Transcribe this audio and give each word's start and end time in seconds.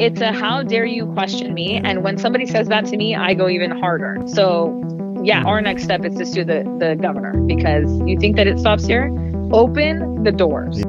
It's 0.00 0.22
a 0.22 0.32
how 0.32 0.62
dare 0.62 0.86
you 0.86 1.04
question 1.12 1.52
me. 1.52 1.76
And 1.76 2.02
when 2.02 2.16
somebody 2.16 2.46
says 2.46 2.68
that 2.68 2.86
to 2.86 2.96
me, 2.96 3.14
I 3.14 3.34
go 3.34 3.50
even 3.50 3.70
harder. 3.70 4.16
So, 4.26 4.82
yeah, 5.22 5.44
our 5.44 5.60
next 5.60 5.82
step 5.82 6.06
is 6.06 6.14
to 6.14 6.24
sue 6.24 6.42
the, 6.42 6.64
the 6.78 6.96
governor 6.98 7.38
because 7.42 8.00
you 8.06 8.18
think 8.18 8.36
that 8.36 8.46
it 8.46 8.58
stops 8.58 8.86
here? 8.86 9.14
Open 9.52 10.22
the 10.22 10.32
doors. 10.32 10.82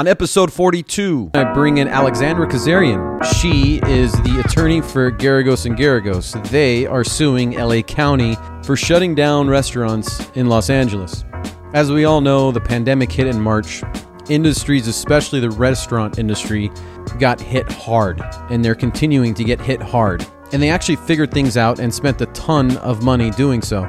On 0.00 0.08
episode 0.08 0.50
42, 0.50 1.32
I 1.34 1.44
bring 1.52 1.76
in 1.76 1.86
Alexandra 1.86 2.46
Kazarian. 2.46 3.22
She 3.34 3.80
is 3.86 4.10
the 4.22 4.42
attorney 4.42 4.80
for 4.80 5.12
Geragos 5.12 5.66
and 5.66 5.76
Geragos. 5.76 6.42
They 6.48 6.86
are 6.86 7.04
suing 7.04 7.50
LA 7.50 7.82
County 7.82 8.34
for 8.64 8.76
shutting 8.76 9.14
down 9.14 9.46
restaurants 9.46 10.30
in 10.30 10.48
Los 10.48 10.70
Angeles. 10.70 11.26
As 11.74 11.92
we 11.92 12.06
all 12.06 12.22
know, 12.22 12.50
the 12.50 12.62
pandemic 12.62 13.12
hit 13.12 13.26
in 13.26 13.38
March. 13.38 13.82
Industries, 14.30 14.88
especially 14.88 15.38
the 15.38 15.50
restaurant 15.50 16.18
industry, 16.18 16.70
got 17.18 17.38
hit 17.38 17.70
hard, 17.70 18.22
and 18.48 18.64
they're 18.64 18.74
continuing 18.74 19.34
to 19.34 19.44
get 19.44 19.60
hit 19.60 19.82
hard. 19.82 20.26
And 20.52 20.62
they 20.62 20.70
actually 20.70 20.96
figured 20.96 21.30
things 21.30 21.58
out 21.58 21.78
and 21.78 21.92
spent 21.92 22.22
a 22.22 22.26
ton 22.28 22.78
of 22.78 23.04
money 23.04 23.32
doing 23.32 23.60
so. 23.60 23.82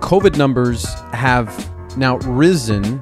COVID 0.00 0.36
numbers 0.36 0.92
have 1.12 1.70
now 1.96 2.16
risen 2.16 3.00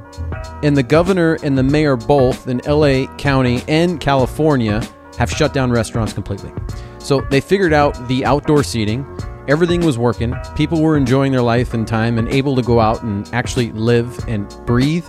and 0.62 0.76
the 0.76 0.82
governor 0.82 1.38
and 1.42 1.56
the 1.56 1.62
mayor 1.62 1.96
both 1.96 2.48
in 2.48 2.58
LA 2.66 3.06
County 3.16 3.62
and 3.68 4.00
California 4.00 4.82
have 5.18 5.30
shut 5.30 5.52
down 5.52 5.70
restaurants 5.70 6.12
completely. 6.12 6.52
So 6.98 7.20
they 7.30 7.40
figured 7.40 7.72
out 7.72 8.08
the 8.08 8.24
outdoor 8.24 8.62
seating. 8.62 9.06
Everything 9.48 9.84
was 9.84 9.98
working. 9.98 10.34
People 10.54 10.80
were 10.80 10.96
enjoying 10.96 11.32
their 11.32 11.42
life 11.42 11.74
and 11.74 11.86
time 11.86 12.18
and 12.18 12.28
able 12.28 12.54
to 12.54 12.62
go 12.62 12.78
out 12.78 13.02
and 13.02 13.28
actually 13.34 13.72
live 13.72 14.26
and 14.28 14.48
breathe. 14.66 15.06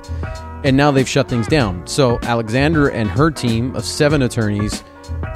And 0.63 0.75
now 0.75 0.91
they've 0.91 1.07
shut 1.07 1.29
things 1.29 1.47
down. 1.47 1.85
So 1.85 2.19
Alexandra 2.23 2.91
and 2.91 3.09
her 3.09 3.29
team 3.29 3.75
of 3.75 3.85
seven 3.85 4.23
attorneys 4.23 4.83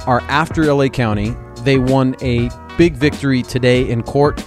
are 0.06 0.20
after 0.22 0.72
LA 0.72 0.88
County. 0.88 1.36
They 1.62 1.78
won 1.78 2.16
a 2.22 2.50
big 2.76 2.94
victory 2.94 3.42
today 3.42 3.88
in 3.88 4.02
court. 4.02 4.44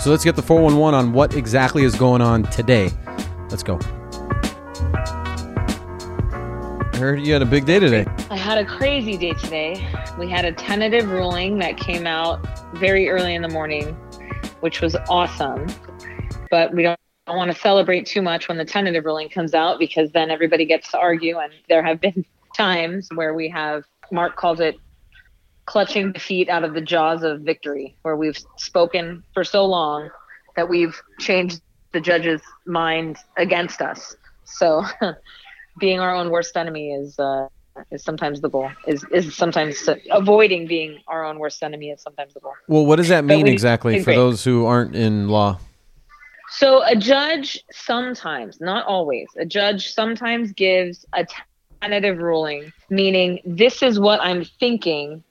So 0.00 0.10
let's 0.10 0.24
get 0.24 0.36
the 0.36 0.42
411 0.42 0.98
on 0.98 1.12
what 1.12 1.34
exactly 1.34 1.84
is 1.84 1.94
going 1.94 2.20
on 2.20 2.42
today. 2.44 2.90
Let's 3.48 3.62
go. 3.62 3.78
Heard 7.04 7.26
you 7.26 7.34
had 7.34 7.42
a 7.42 7.46
big 7.46 7.66
day 7.66 7.78
today. 7.78 8.06
I 8.30 8.36
had 8.36 8.56
a 8.56 8.64
crazy 8.64 9.18
day 9.18 9.34
today. 9.34 9.86
We 10.18 10.30
had 10.30 10.46
a 10.46 10.52
tentative 10.52 11.10
ruling 11.10 11.58
that 11.58 11.76
came 11.76 12.06
out 12.06 12.40
very 12.78 13.10
early 13.10 13.34
in 13.34 13.42
the 13.42 13.48
morning, 13.50 13.92
which 14.60 14.80
was 14.80 14.96
awesome. 15.10 15.66
But 16.50 16.72
we 16.72 16.82
don't, 16.82 16.98
don't 17.26 17.36
want 17.36 17.52
to 17.52 17.58
celebrate 17.58 18.06
too 18.06 18.22
much 18.22 18.48
when 18.48 18.56
the 18.56 18.64
tentative 18.64 19.04
ruling 19.04 19.28
comes 19.28 19.52
out 19.52 19.78
because 19.78 20.12
then 20.12 20.30
everybody 20.30 20.64
gets 20.64 20.90
to 20.92 20.98
argue. 20.98 21.36
And 21.36 21.52
there 21.68 21.82
have 21.82 22.00
been 22.00 22.24
times 22.56 23.10
where 23.14 23.34
we 23.34 23.50
have, 23.50 23.84
Mark 24.10 24.36
calls 24.36 24.60
it 24.60 24.76
clutching 25.66 26.10
defeat 26.12 26.48
out 26.48 26.64
of 26.64 26.72
the 26.72 26.80
jaws 26.80 27.22
of 27.22 27.42
victory, 27.42 27.94
where 28.00 28.16
we've 28.16 28.38
spoken 28.56 29.22
for 29.34 29.44
so 29.44 29.66
long 29.66 30.08
that 30.56 30.70
we've 30.70 30.98
changed 31.18 31.60
the 31.92 32.00
judge's 32.00 32.40
mind 32.64 33.18
against 33.36 33.82
us. 33.82 34.16
So 34.44 34.84
being 35.78 36.00
our 36.00 36.14
own 36.14 36.30
worst 36.30 36.56
enemy 36.56 36.92
is 36.92 37.18
uh, 37.18 37.48
is 37.90 38.02
sometimes 38.02 38.40
the 38.40 38.48
goal. 38.48 38.70
Is 38.86 39.04
is 39.10 39.34
sometimes 39.34 39.88
avoiding 40.10 40.66
being 40.66 41.00
our 41.08 41.24
own 41.24 41.38
worst 41.38 41.62
enemy 41.62 41.90
is 41.90 42.02
sometimes 42.02 42.34
the 42.34 42.40
goal. 42.40 42.54
Well, 42.68 42.86
what 42.86 42.96
does 42.96 43.08
that 43.08 43.24
mean 43.24 43.46
exactly 43.46 44.02
for 44.02 44.14
those 44.14 44.44
who 44.44 44.66
aren't 44.66 44.94
in 44.94 45.28
law? 45.28 45.58
So 46.50 46.84
a 46.84 46.94
judge 46.94 47.64
sometimes, 47.72 48.60
not 48.60 48.86
always, 48.86 49.26
a 49.36 49.44
judge 49.44 49.92
sometimes 49.92 50.52
gives 50.52 51.04
a 51.12 51.26
tentative 51.80 52.18
ruling, 52.18 52.72
meaning 52.90 53.40
this 53.44 53.82
is 53.82 53.98
what 53.98 54.20
I'm 54.20 54.44
thinking, 54.60 55.24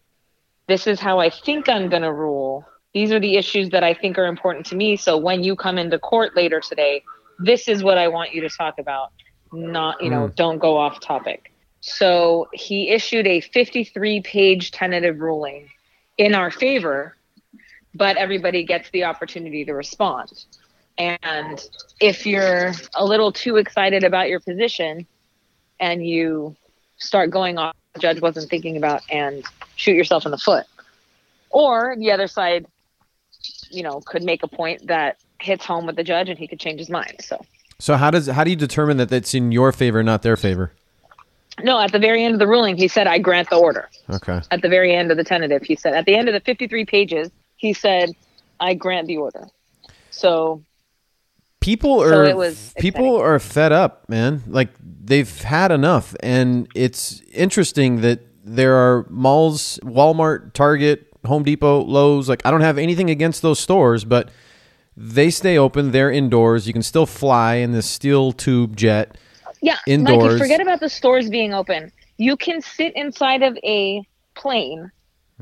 this 0.67 0.85
is 0.85 0.99
how 0.99 1.19
I 1.19 1.29
think 1.29 1.69
I'm 1.69 1.87
going 1.87 2.01
to 2.01 2.11
rule. 2.11 2.65
These 2.93 3.11
are 3.11 3.19
the 3.19 3.37
issues 3.37 3.69
that 3.69 3.83
I 3.83 3.93
think 3.93 4.17
are 4.17 4.25
important 4.25 4.65
to 4.67 4.75
me. 4.75 4.97
So 4.97 5.17
when 5.17 5.43
you 5.43 5.55
come 5.55 5.77
into 5.77 5.97
court 5.97 6.35
later 6.35 6.59
today, 6.59 7.03
this 7.39 7.67
is 7.67 7.83
what 7.83 7.97
I 7.97 8.07
want 8.07 8.33
you 8.33 8.41
to 8.41 8.49
talk 8.49 8.77
about 8.77 9.11
not, 9.53 10.01
you 10.01 10.09
know, 10.09 10.27
mm. 10.27 10.35
don't 10.35 10.57
go 10.57 10.77
off 10.77 10.99
topic. 10.99 11.51
So 11.81 12.47
he 12.53 12.89
issued 12.89 13.27
a 13.27 13.41
53 13.41 14.21
page 14.21 14.71
tentative 14.71 15.19
ruling 15.19 15.69
in 16.17 16.33
our 16.33 16.49
favor, 16.51 17.15
but 17.93 18.17
everybody 18.17 18.63
gets 18.63 18.89
the 18.91 19.03
opportunity 19.03 19.65
to 19.65 19.73
respond. 19.73 20.45
And 20.97 21.61
if 21.99 22.25
you're 22.25 22.71
a 22.95 23.05
little 23.05 23.31
too 23.31 23.57
excited 23.57 24.03
about 24.03 24.29
your 24.29 24.39
position 24.39 25.07
and 25.79 26.05
you 26.05 26.55
start 26.97 27.31
going 27.31 27.57
off 27.57 27.75
the 27.93 27.99
judge 27.99 28.21
wasn't 28.21 28.49
thinking 28.49 28.77
about 28.77 29.01
and 29.09 29.43
shoot 29.75 29.93
yourself 29.93 30.25
in 30.25 30.31
the 30.31 30.37
foot. 30.37 30.65
Or 31.49 31.95
the 31.97 32.11
other 32.11 32.27
side, 32.27 32.65
you 33.69 33.83
know, 33.83 34.01
could 34.01 34.23
make 34.23 34.43
a 34.43 34.47
point 34.47 34.87
that 34.87 35.17
hits 35.39 35.65
home 35.65 35.85
with 35.85 35.95
the 35.95 36.03
judge 36.03 36.29
and 36.29 36.39
he 36.39 36.47
could 36.47 36.59
change 36.59 36.79
his 36.79 36.89
mind. 36.89 37.17
So 37.19 37.45
so 37.83 37.97
how 37.97 38.09
does 38.09 38.27
how 38.27 38.45
do 38.45 38.49
you 38.49 38.55
determine 38.55 38.95
that 38.95 39.09
that's 39.09 39.33
in 39.33 39.51
your 39.51 39.73
favor, 39.73 40.01
not 40.03 40.21
their 40.21 40.37
favor? 40.37 40.71
No, 41.61 41.81
at 41.81 41.91
the 41.91 41.99
very 41.99 42.23
end 42.23 42.33
of 42.33 42.39
the 42.39 42.47
ruling, 42.47 42.77
he 42.77 42.87
said, 42.87 43.07
"I 43.07 43.17
grant 43.17 43.49
the 43.49 43.57
order." 43.57 43.89
Okay. 44.09 44.39
At 44.51 44.61
the 44.61 44.69
very 44.69 44.95
end 44.95 45.11
of 45.11 45.17
the 45.17 45.23
tentative, 45.25 45.63
he 45.63 45.75
said, 45.75 45.93
at 45.93 46.05
the 46.05 46.15
end 46.15 46.29
of 46.29 46.33
the 46.33 46.39
53 46.39 46.85
pages, 46.85 47.29
he 47.57 47.73
said, 47.73 48.11
"I 48.61 48.73
grant 48.73 49.07
the 49.07 49.17
order." 49.17 49.49
So 50.11 50.61
people 51.59 52.01
are 52.01 52.53
so 52.53 52.71
people 52.79 53.17
are 53.17 53.37
fed 53.37 53.73
up, 53.73 54.07
man. 54.07 54.43
Like 54.47 54.69
they've 54.79 55.41
had 55.41 55.69
enough, 55.69 56.15
and 56.21 56.69
it's 56.73 57.21
interesting 57.33 57.99
that 57.99 58.21
there 58.45 58.75
are 58.75 59.05
malls, 59.09 59.77
Walmart, 59.83 60.53
Target, 60.53 61.07
Home 61.25 61.43
Depot, 61.43 61.81
Lowe's. 61.81 62.29
Like 62.29 62.45
I 62.45 62.51
don't 62.51 62.61
have 62.61 62.77
anything 62.77 63.09
against 63.09 63.41
those 63.41 63.59
stores, 63.59 64.05
but 64.05 64.29
they 64.95 65.29
stay 65.29 65.57
open. 65.57 65.91
They're 65.91 66.11
indoors. 66.11 66.67
You 66.67 66.73
can 66.73 66.83
still 66.83 67.05
fly 67.05 67.55
in 67.55 67.71
this 67.71 67.89
steel 67.89 68.31
tube 68.31 68.75
jet. 68.75 69.17
Yeah, 69.61 69.77
indoors. 69.87 70.33
Mikey, 70.33 70.37
forget 70.39 70.61
about 70.61 70.79
the 70.79 70.89
stores 70.89 71.29
being 71.29 71.53
open. 71.53 71.91
You 72.17 72.37
can 72.37 72.61
sit 72.61 72.95
inside 72.95 73.41
of 73.41 73.57
a 73.63 74.05
plane 74.35 74.91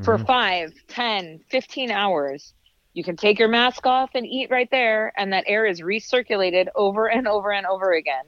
for 0.03 0.15
mm-hmm. 0.15 0.25
five, 0.25 0.73
ten, 0.87 1.39
fifteen 1.49 1.91
hours. 1.91 2.53
You 2.93 3.03
can 3.03 3.15
take 3.15 3.39
your 3.39 3.47
mask 3.47 3.85
off 3.85 4.11
and 4.15 4.25
eat 4.25 4.49
right 4.49 4.69
there, 4.69 5.13
and 5.17 5.31
that 5.33 5.45
air 5.47 5.65
is 5.65 5.81
recirculated 5.81 6.67
over 6.75 7.09
and 7.09 7.27
over 7.27 7.51
and 7.51 7.65
over 7.65 7.93
again. 7.93 8.25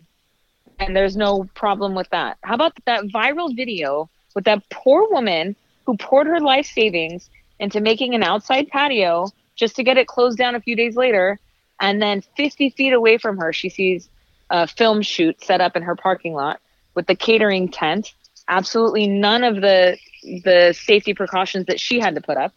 And 0.79 0.95
there's 0.95 1.15
no 1.15 1.49
problem 1.53 1.95
with 1.95 2.09
that. 2.09 2.37
How 2.43 2.55
about 2.55 2.73
that 2.85 3.03
viral 3.13 3.55
video 3.55 4.09
with 4.35 4.45
that 4.45 4.67
poor 4.69 5.07
woman 5.09 5.55
who 5.85 5.97
poured 5.97 6.27
her 6.27 6.39
life 6.39 6.65
savings 6.65 7.29
into 7.59 7.81
making 7.81 8.15
an 8.15 8.23
outside 8.23 8.67
patio 8.69 9.27
just 9.55 9.75
to 9.75 9.83
get 9.83 9.97
it 9.97 10.07
closed 10.07 10.37
down 10.37 10.55
a 10.55 10.61
few 10.61 10.75
days 10.75 10.95
later. 10.95 11.39
And 11.79 12.01
then 12.01 12.21
50 12.37 12.71
feet 12.71 12.93
away 12.93 13.17
from 13.17 13.37
her, 13.37 13.51
she 13.51 13.69
sees 13.69 14.09
a 14.49 14.67
film 14.67 15.01
shoot 15.01 15.43
set 15.43 15.61
up 15.61 15.75
in 15.75 15.83
her 15.83 15.95
parking 15.95 16.33
lot 16.33 16.59
with 16.95 17.07
the 17.07 17.15
catering 17.15 17.69
tent. 17.69 18.13
Absolutely 18.47 19.07
none 19.07 19.43
of 19.43 19.55
the 19.55 19.97
the 20.43 20.73
safety 20.77 21.13
precautions 21.13 21.65
that 21.65 21.79
she 21.79 21.99
had 21.99 22.15
to 22.15 22.21
put 22.21 22.37
up. 22.37 22.53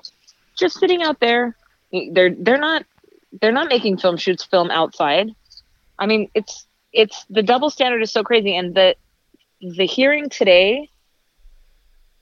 Just 0.56 0.78
sitting 0.78 1.02
out 1.02 1.20
there. 1.20 1.56
They're 2.12 2.34
they're 2.34 2.58
not 2.58 2.84
they're 3.40 3.52
not 3.52 3.68
making 3.68 3.98
film 3.98 4.16
shoots 4.16 4.44
film 4.44 4.70
outside. 4.70 5.30
I 5.98 6.06
mean, 6.06 6.30
it's 6.34 6.66
it's 6.92 7.24
the 7.30 7.42
double 7.42 7.70
standard 7.70 8.02
is 8.02 8.10
so 8.10 8.22
crazy 8.22 8.56
and 8.56 8.74
the 8.74 8.96
the 9.60 9.86
hearing 9.86 10.28
today 10.28 10.88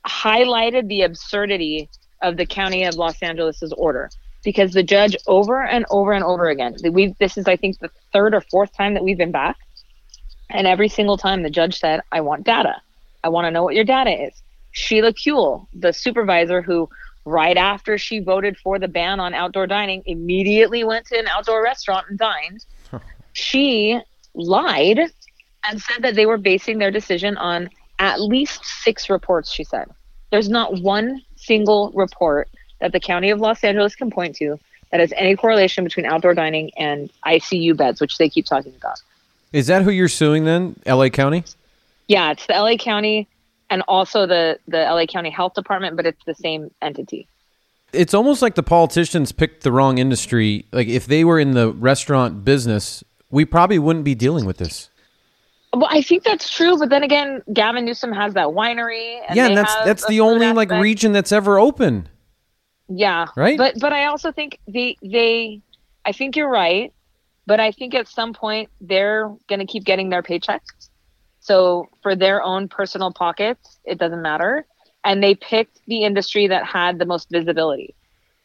highlighted 0.07 0.89
the 0.89 1.03
absurdity 1.03 1.89
of 2.23 2.37
the 2.37 2.47
county 2.47 2.85
of 2.85 2.95
Los 2.95 3.23
Angeles's 3.23 3.73
order 3.73 4.11
because 4.45 4.73
the 4.73 4.83
judge 4.83 5.17
over 5.27 5.65
and 5.65 5.85
over 5.91 6.13
and 6.13 6.23
over 6.23 6.49
again 6.49 6.77
we 6.93 7.15
this 7.19 7.37
is 7.37 7.49
i 7.49 7.57
think 7.57 7.79
the 7.81 7.91
third 8.13 8.35
or 8.35 8.41
fourth 8.41 8.73
time 8.77 8.95
that 8.95 9.03
we've 9.03 9.19
been 9.19 9.33
back. 9.33 9.57
And 10.51 10.67
every 10.67 10.89
single 10.89 11.17
time 11.17 11.43
the 11.43 11.51
judge 11.51 11.79
said 11.79 12.01
i 12.13 12.21
want 12.21 12.45
data. 12.45 12.81
I 13.25 13.29
want 13.31 13.47
to 13.47 13.51
know 13.51 13.65
what 13.65 13.75
your 13.75 13.85
data 13.85 14.27
is. 14.27 14.43
Sheila 14.73 15.13
kuehl 15.13 15.67
the 15.73 15.93
supervisor 15.93 16.63
who 16.63 16.89
right 17.25 17.57
after 17.57 17.97
she 17.97 18.19
voted 18.21 18.57
for 18.59 18.79
the 18.79 18.87
ban 18.87 19.19
on 19.19 19.33
outdoor 19.35 19.67
dining 19.67 20.03
immediately 20.05 20.85
went 20.85 21.07
to 21.07 21.19
an 21.19 21.27
outdoor 21.27 21.63
restaurant 21.63 22.07
and 22.09 22.19
dined. 22.19 22.65
She 23.37 23.99
lied 24.35 25.01
and 25.69 25.83
said 25.83 26.03
that 26.03 26.15
they 26.15 26.25
were 26.25 26.39
basing 26.39 26.79
their 26.79 26.93
decision 26.93 27.37
on 27.37 27.69
at 27.99 28.21
least 28.21 28.65
six 28.65 29.11
reports 29.11 29.53
she 29.53 29.65
said. 29.65 29.89
There's 30.31 30.49
not 30.49 30.81
one 30.83 31.21
single 31.35 31.91
report 31.95 32.49
that 32.81 32.93
the 32.93 33.01
county 33.01 33.31
of 33.31 33.41
Los 33.41 33.63
Angeles 33.65 33.95
can 33.95 34.11
point 34.11 34.37
to 34.37 34.59
that 34.91 35.01
has 35.01 35.13
any 35.17 35.37
correlation 35.37 35.85
between 35.85 36.07
outdoor 36.07 36.35
dining 36.35 36.71
and 36.77 37.11
ICU 37.27 37.77
beds, 37.77 38.01
which 38.01 38.19
they 38.19 38.29
keep 38.29 38.47
talking 38.47 38.75
about. 38.77 39.01
Is 39.53 39.67
that 39.69 39.83
who 39.83 39.91
you're 39.91 40.09
suing 40.09 40.45
then? 40.45 40.77
LA 40.87 41.09
County? 41.09 41.45
Yeah, 42.09 42.33
it's 42.33 42.47
the 42.47 42.55
LA 42.55 42.77
County 42.77 43.29
and 43.71 43.83
also 43.89 44.27
the 44.27 44.59
the 44.69 44.79
LA 44.79 45.07
County 45.07 45.31
Health 45.31 45.55
Department, 45.55 45.97
but 45.97 46.07
it's 46.07 46.25
the 46.25 46.35
same 46.35 46.71
entity. 46.83 47.27
It's 47.93 48.15
almost 48.15 48.43
like 48.43 48.57
the 48.57 48.63
politicians 48.63 49.33
picked 49.33 49.63
the 49.63 49.73
wrong 49.73 49.99
industry. 49.99 50.65
Like 50.73 50.89
if 50.89 51.07
they 51.07 51.25
were 51.25 51.39
in 51.39 51.53
the 51.53 51.73
restaurant 51.73 52.45
business, 52.45 53.05
we 53.31 53.45
probably 53.45 53.79
wouldn't 53.79 54.05
be 54.05 54.15
dealing 54.15 54.45
with 54.45 54.59
this. 54.59 54.91
Well, 55.73 55.89
I 55.91 56.03
think 56.03 56.23
that's 56.23 56.49
true, 56.51 56.79
but 56.79 56.89
then 56.91 57.03
again, 57.03 57.43
Gavin 57.53 57.85
Newsom 57.85 58.13
has 58.13 58.35
that 58.35 58.49
winery. 58.49 59.21
And 59.27 59.37
yeah, 59.37 59.47
and 59.47 59.57
that's 59.57 59.75
that's 59.85 60.07
the 60.07 60.21
only 60.21 60.47
aspect. 60.47 60.71
like 60.71 60.83
region 60.83 61.13
that's 61.13 61.33
ever 61.33 61.59
open. 61.59 62.09
Yeah. 62.97 63.27
Right. 63.37 63.59
But 63.59 63.81
but 63.81 63.93
I 63.93 64.07
also 64.07 64.33
think 64.33 64.59
they 64.69 64.97
they 65.03 65.61
I 66.05 66.13
think 66.13 66.37
you're 66.37 66.51
right, 66.51 66.93
but 67.47 67.61
I 67.61 67.73
think 67.73 67.95
at 67.95 68.09
some 68.09 68.33
point 68.33 68.71
they're 68.81 69.35
going 69.49 69.61
to 69.61 69.67
keep 69.67 69.85
getting 69.85 70.11
their 70.11 70.23
paychecks. 70.23 70.89
So 71.41 71.89
for 72.03 72.15
their 72.17 72.43
own 72.43 72.69
personal 72.69 73.13
pockets, 73.13 73.79
it 73.85 73.99
doesn't 73.99 74.23
matter. 74.23 74.67
And 75.05 75.23
they 75.23 75.35
picked 75.35 75.81
the 75.87 76.05
industry 76.05 76.47
that 76.47 76.65
had 76.65 76.99
the 76.99 77.05
most 77.05 77.29
visibility. 77.31 77.95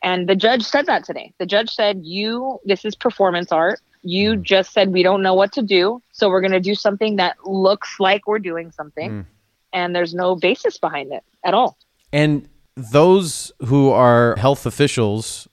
And 0.01 0.27
the 0.27 0.35
judge 0.35 0.63
said 0.63 0.85
that 0.87 1.05
today. 1.05 1.33
The 1.37 1.45
judge 1.45 1.69
said, 1.69 2.01
"You 2.03 2.59
this 2.65 2.85
is 2.85 2.95
performance 2.95 3.51
art. 3.51 3.79
You 4.01 4.35
mm. 4.35 4.41
just 4.41 4.73
said 4.73 4.91
we 4.91 5.03
don't 5.03 5.21
know 5.21 5.33
what 5.33 5.51
to 5.53 5.61
do, 5.61 6.01
so 6.11 6.29
we're 6.29 6.41
going 6.41 6.51
to 6.51 6.59
do 6.59 6.75
something 6.75 7.17
that 7.17 7.35
looks 7.45 7.99
like 7.99 8.25
we're 8.25 8.39
doing 8.39 8.71
something." 8.71 9.11
Mm. 9.11 9.25
And 9.71 9.95
there's 9.95 10.13
no 10.13 10.35
basis 10.35 10.77
behind 10.79 11.11
it 11.11 11.23
at 11.43 11.53
all. 11.53 11.77
And 12.11 12.47
those 12.91 13.51
who 13.65 13.89
are 13.89 14.35
health 14.37 14.65
officials, 14.65 15.47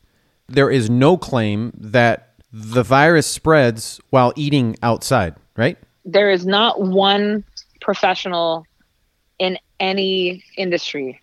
there 0.49 0.71
is 0.71 0.89
no 0.89 1.17
claim 1.17 1.73
that 1.77 2.35
the 2.53 2.83
virus 2.83 3.27
spreads 3.27 4.01
while 4.11 4.33
eating 4.37 4.77
outside, 4.83 5.35
right? 5.57 5.77
There 6.05 6.31
is 6.31 6.47
not 6.47 6.81
one 6.81 7.45
professional 7.81 8.65
in 9.39 9.59
any 9.81 10.43
industry 10.57 11.21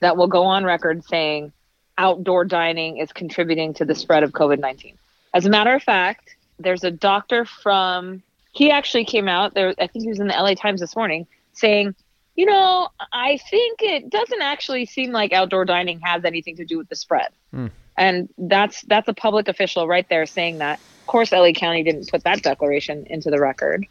that 0.00 0.16
will 0.16 0.28
go 0.28 0.44
on 0.44 0.64
record 0.64 1.04
saying 1.04 1.52
outdoor 1.98 2.44
dining 2.44 2.98
is 2.98 3.12
contributing 3.12 3.72
to 3.74 3.84
the 3.84 3.94
spread 3.94 4.22
of 4.22 4.32
COVID 4.32 4.58
19. 4.58 4.96
As 5.34 5.46
a 5.46 5.50
matter 5.50 5.74
of 5.74 5.82
fact, 5.82 6.36
there's 6.58 6.84
a 6.84 6.90
doctor 6.90 7.44
from, 7.44 8.22
he 8.52 8.70
actually 8.70 9.04
came 9.04 9.28
out 9.28 9.54
there, 9.54 9.74
I 9.78 9.86
think 9.86 10.04
he 10.04 10.08
was 10.08 10.20
in 10.20 10.28
the 10.28 10.34
LA 10.34 10.54
Times 10.54 10.80
this 10.80 10.94
morning, 10.96 11.26
saying 11.52 11.94
you 12.36 12.44
know, 12.44 12.88
I 13.12 13.38
think 13.50 13.82
it 13.82 14.10
doesn't 14.10 14.42
actually 14.42 14.86
seem 14.86 15.10
like 15.10 15.32
outdoor 15.32 15.64
dining 15.64 16.00
has 16.00 16.24
anything 16.24 16.56
to 16.56 16.64
do 16.64 16.78
with 16.78 16.88
the 16.88 16.96
spread. 16.96 17.28
Mm. 17.54 17.70
And 17.96 18.28
that's 18.36 18.82
that's 18.82 19.08
a 19.08 19.14
public 19.14 19.48
official 19.48 19.88
right 19.88 20.06
there 20.08 20.26
saying 20.26 20.58
that. 20.58 20.78
Of 21.00 21.06
course, 21.06 21.32
LA 21.32 21.52
County 21.52 21.82
didn't 21.82 22.10
put 22.10 22.24
that 22.24 22.42
declaration 22.42 23.06
into 23.08 23.30
the 23.30 23.40
record. 23.40 23.86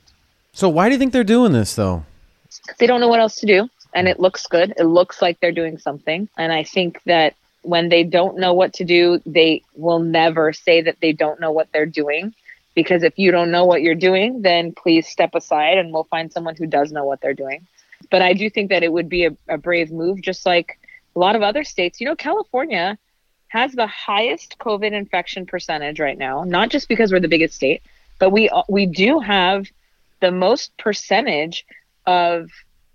So 0.54 0.70
why 0.70 0.88
do 0.88 0.94
you 0.94 1.00
think 1.00 1.12
they're 1.12 1.24
doing 1.24 1.54
this 1.54 1.74
though? 1.76 2.06
They 2.78 2.88
don't 2.88 3.02
know 3.02 3.08
what 3.08 3.20
else 3.20 3.38
to 3.38 3.46
do, 3.46 3.68
and 3.94 4.08
it 4.08 4.20
looks 4.20 4.46
good. 4.48 4.74
It 4.78 4.84
looks 4.84 5.22
like 5.22 5.40
they're 5.40 5.52
doing 5.52 5.78
something, 5.78 6.30
and 6.38 6.54
I 6.54 6.64
think 6.64 7.02
that 7.06 7.36
when 7.64 7.90
they 7.90 8.04
don't 8.04 8.38
know 8.38 8.54
what 8.54 8.74
to 8.74 8.86
do, 8.86 9.20
they 9.26 9.64
will 9.76 10.00
never 10.00 10.54
say 10.54 10.82
that 10.82 10.98
they 11.02 11.12
don't 11.12 11.40
know 11.40 11.52
what 11.52 11.72
they're 11.72 11.86
doing. 11.86 12.34
Because 12.76 13.04
if 13.04 13.18
you 13.18 13.32
don't 13.32 13.52
know 13.52 13.66
what 13.66 13.82
you're 13.82 13.96
doing, 13.96 14.42
then 14.42 14.74
please 14.74 15.08
step 15.08 15.34
aside 15.34 15.78
and 15.78 15.94
we'll 15.94 16.04
find 16.04 16.32
someone 16.32 16.56
who 16.56 16.68
does 16.68 16.92
know 16.92 17.06
what 17.06 17.22
they're 17.22 17.34
doing. 17.34 17.66
But 18.10 18.22
I 18.22 18.34
do 18.34 18.50
think 18.50 18.70
that 18.70 18.84
it 18.84 18.92
would 18.92 19.10
be 19.10 19.26
a, 19.26 19.36
a 19.48 19.58
brave 19.58 19.92
move, 19.92 20.22
just 20.22 20.46
like 20.46 20.80
a 21.16 21.20
lot 21.20 21.36
of 21.36 21.42
other 21.42 21.64
states. 21.64 22.00
You 22.00 22.08
know, 22.08 22.16
California 22.16 22.98
has 23.48 23.72
the 23.74 23.88
highest 23.88 24.58
COVID 24.60 24.92
infection 24.92 25.46
percentage 25.46 26.00
right 26.00 26.18
now, 26.18 26.44
not 26.44 26.70
just 26.70 26.90
because 26.90 27.12
we're 27.12 27.20
the 27.20 27.28
biggest 27.28 27.56
state, 27.56 27.82
but 28.20 28.32
we 28.32 28.50
we 28.68 28.86
do 28.86 29.20
have 29.20 29.68
the 30.22 30.32
most 30.32 30.76
percentage 30.78 31.66
of 32.06 32.50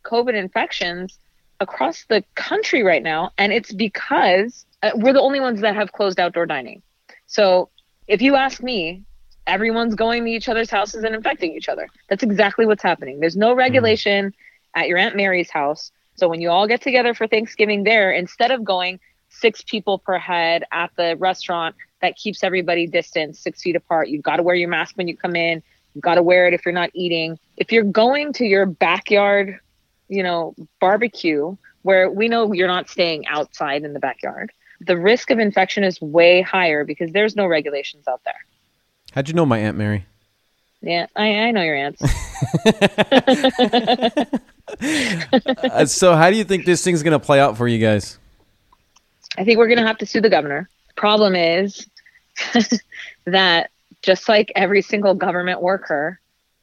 COVID 0.05 0.35
infections 0.35 1.19
across 1.61 2.05
the 2.05 2.25
country 2.35 2.83
right 2.83 3.03
now, 3.03 3.31
and 3.39 3.53
it's 3.53 3.73
because 3.73 4.65
uh, 4.83 4.91
we're 4.95 5.12
the 5.12 5.21
only 5.21 5.41
ones 5.41 5.61
that 5.61 5.75
have 5.75 5.93
closed 5.93 6.19
outdoor 6.19 6.47
dining. 6.47 6.83
So, 7.27 7.69
if 8.09 8.23
you 8.23 8.35
ask 8.35 8.62
me, 8.62 9.03
everyone's 9.47 9.95
going 9.95 10.25
to 10.25 10.31
each 10.31 10.49
other's 10.49 10.71
houses 10.71 11.05
and 11.05 11.15
infecting 11.15 11.55
each 11.55 11.69
other. 11.69 11.89
That's 12.09 12.23
exactly 12.23 12.67
what's 12.67 12.83
happening. 12.83 13.21
There's 13.21 13.37
no 13.37 13.55
regulation. 13.55 14.27
Mm-hmm 14.27 14.47
at 14.75 14.88
your 14.88 14.99
Aunt 14.99 15.17
Mary's 15.17 15.50
house. 15.50 15.93
So 16.17 16.28
when 16.28 16.40
you 16.40 16.50
all 16.50 16.67
get 16.67 16.82
together 16.82 17.14
for 17.14 17.26
Thanksgiving 17.26 17.84
there, 17.84 18.12
instead 18.12 18.50
of 18.50 18.64
going 18.64 19.00
six 19.31 19.62
people 19.62 19.99
per 19.99 20.19
head 20.19 20.64
at 20.72 20.90
the 20.96 21.17
restaurant 21.17 21.76
that 22.02 22.17
keeps 22.17 22.43
everybody 22.43 22.87
distant 22.87 23.37
six 23.37 23.62
feet 23.62 23.76
apart, 23.76 24.08
you've 24.08 24.22
got 24.22 24.37
to 24.37 24.43
wear 24.43 24.55
your 24.55 24.69
mask 24.69 24.96
when 24.96 25.08
you 25.08 25.17
come 25.17 25.37
in. 25.37 25.62
You've 25.94 26.05
got 26.05 26.17
to 26.17 26.22
wear 26.22 26.46
it 26.46 26.55
if 26.55 26.64
you're 26.64 26.75
not 26.75 26.90
eating. 26.94 27.38
If 27.56 27.72
you're 27.72 27.84
going 27.84 28.32
to 28.34 28.44
your 28.44 28.67
backyard, 28.67 29.58
you 30.08 30.22
know, 30.22 30.55
barbecue 30.81 31.56
where 31.82 32.11
we 32.11 32.28
know 32.28 32.52
you're 32.52 32.69
not 32.69 32.88
staying 32.88 33.26
outside 33.26 33.84
in 33.84 33.93
the 33.93 34.00
backyard, 34.00 34.52
the 34.81 34.96
risk 34.96 35.31
of 35.31 35.38
infection 35.38 35.84
is 35.84 36.00
way 36.00 36.43
higher 36.43 36.84
because 36.84 37.12
there's 37.12 37.37
no 37.37 37.46
regulations 37.46 38.06
out 38.08 38.20
there. 38.25 38.34
How'd 39.12 39.28
you 39.28 39.34
know 39.34 39.46
my 39.46 39.58
Aunt 39.58 39.76
Mary? 39.76 40.06
Yeah, 40.82 41.06
I, 41.14 41.34
I 41.34 41.50
know 41.50 41.62
your 41.62 41.76
aunts. 41.76 42.00
uh, 44.81 45.87
so, 45.87 46.14
how 46.14 46.31
do 46.31 46.37
you 46.37 46.44
think 46.44 46.64
this 46.64 46.82
thing's 46.84 47.02
going 47.02 47.19
to 47.19 47.25
play 47.25 47.40
out 47.40 47.56
for 47.56 47.69
you 47.69 47.78
guys? 47.78 48.19
I 49.38 49.44
think 49.44 49.58
we're 49.58 49.69
going 49.69 49.78
to 49.78 49.87
have 49.87 49.99
to 49.99 50.06
sue 50.06 50.20
the 50.20 50.31
governor. 50.31 50.69
The 50.88 50.94
problem 50.94 51.34
is 51.34 51.87
that 53.25 53.70
just 54.02 54.28
like 54.28 54.52
every 54.56 54.82
single 54.82 55.14
government 55.14 55.61
worker 55.61 56.19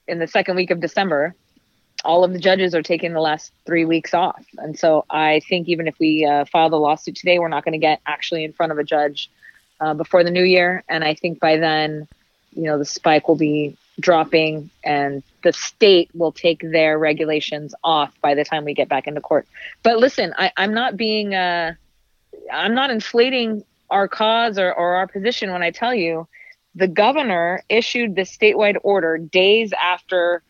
in 0.07 0.19
the 0.19 0.27
second 0.27 0.55
week 0.55 0.71
of 0.71 0.79
December, 0.79 1.35
all 2.03 2.23
of 2.23 2.33
the 2.33 2.39
judges 2.39 2.73
are 2.75 2.81
taking 2.81 3.13
the 3.13 3.21
last 3.21 3.51
three 3.65 3.85
weeks 3.85 4.13
off. 4.13 4.45
And 4.57 4.77
so 4.77 5.05
I 5.09 5.41
think 5.47 5.67
even 5.67 5.87
if 5.87 5.97
we 5.99 6.25
uh, 6.25 6.45
file 6.45 6.69
the 6.69 6.77
lawsuit 6.77 7.15
today, 7.15 7.39
we're 7.39 7.47
not 7.47 7.63
going 7.63 7.73
to 7.73 7.79
get 7.79 8.01
actually 8.05 8.43
in 8.43 8.53
front 8.53 8.71
of 8.71 8.77
a 8.77 8.83
judge 8.83 9.29
uh, 9.79 9.93
before 9.93 10.23
the 10.23 10.31
new 10.31 10.43
year. 10.43 10.83
And 10.87 11.03
I 11.03 11.13
think 11.13 11.39
by 11.39 11.57
then, 11.57 12.07
you 12.53 12.63
know, 12.63 12.77
the 12.77 12.85
spike 12.85 13.27
will 13.27 13.35
be 13.35 13.77
dropping 13.99 14.69
and 14.83 15.23
the 15.43 15.53
state 15.53 16.09
will 16.13 16.31
take 16.31 16.61
their 16.61 16.99
regulations 16.99 17.73
off 17.83 18.13
by 18.21 18.35
the 18.35 18.43
time 18.43 18.65
we 18.65 18.73
get 18.73 18.89
back 18.89 19.07
into 19.07 19.21
court. 19.21 19.47
But 19.83 19.97
listen, 19.97 20.33
I, 20.37 20.51
am 20.57 20.73
not 20.73 20.97
being, 20.97 21.33
uh, 21.33 21.73
I'm 22.51 22.75
not 22.75 22.91
inflating 22.91 23.63
our 23.89 24.07
cause 24.07 24.59
or, 24.59 24.73
or 24.73 24.95
our 24.95 25.07
position 25.07 25.51
when 25.51 25.63
I 25.63 25.71
tell 25.71 25.93
you 25.93 26.27
the 26.75 26.87
governor 26.87 27.63
issued 27.69 28.15
the 28.15 28.21
statewide 28.21 28.77
order 28.83 29.17
days 29.17 29.73
after 29.73 30.43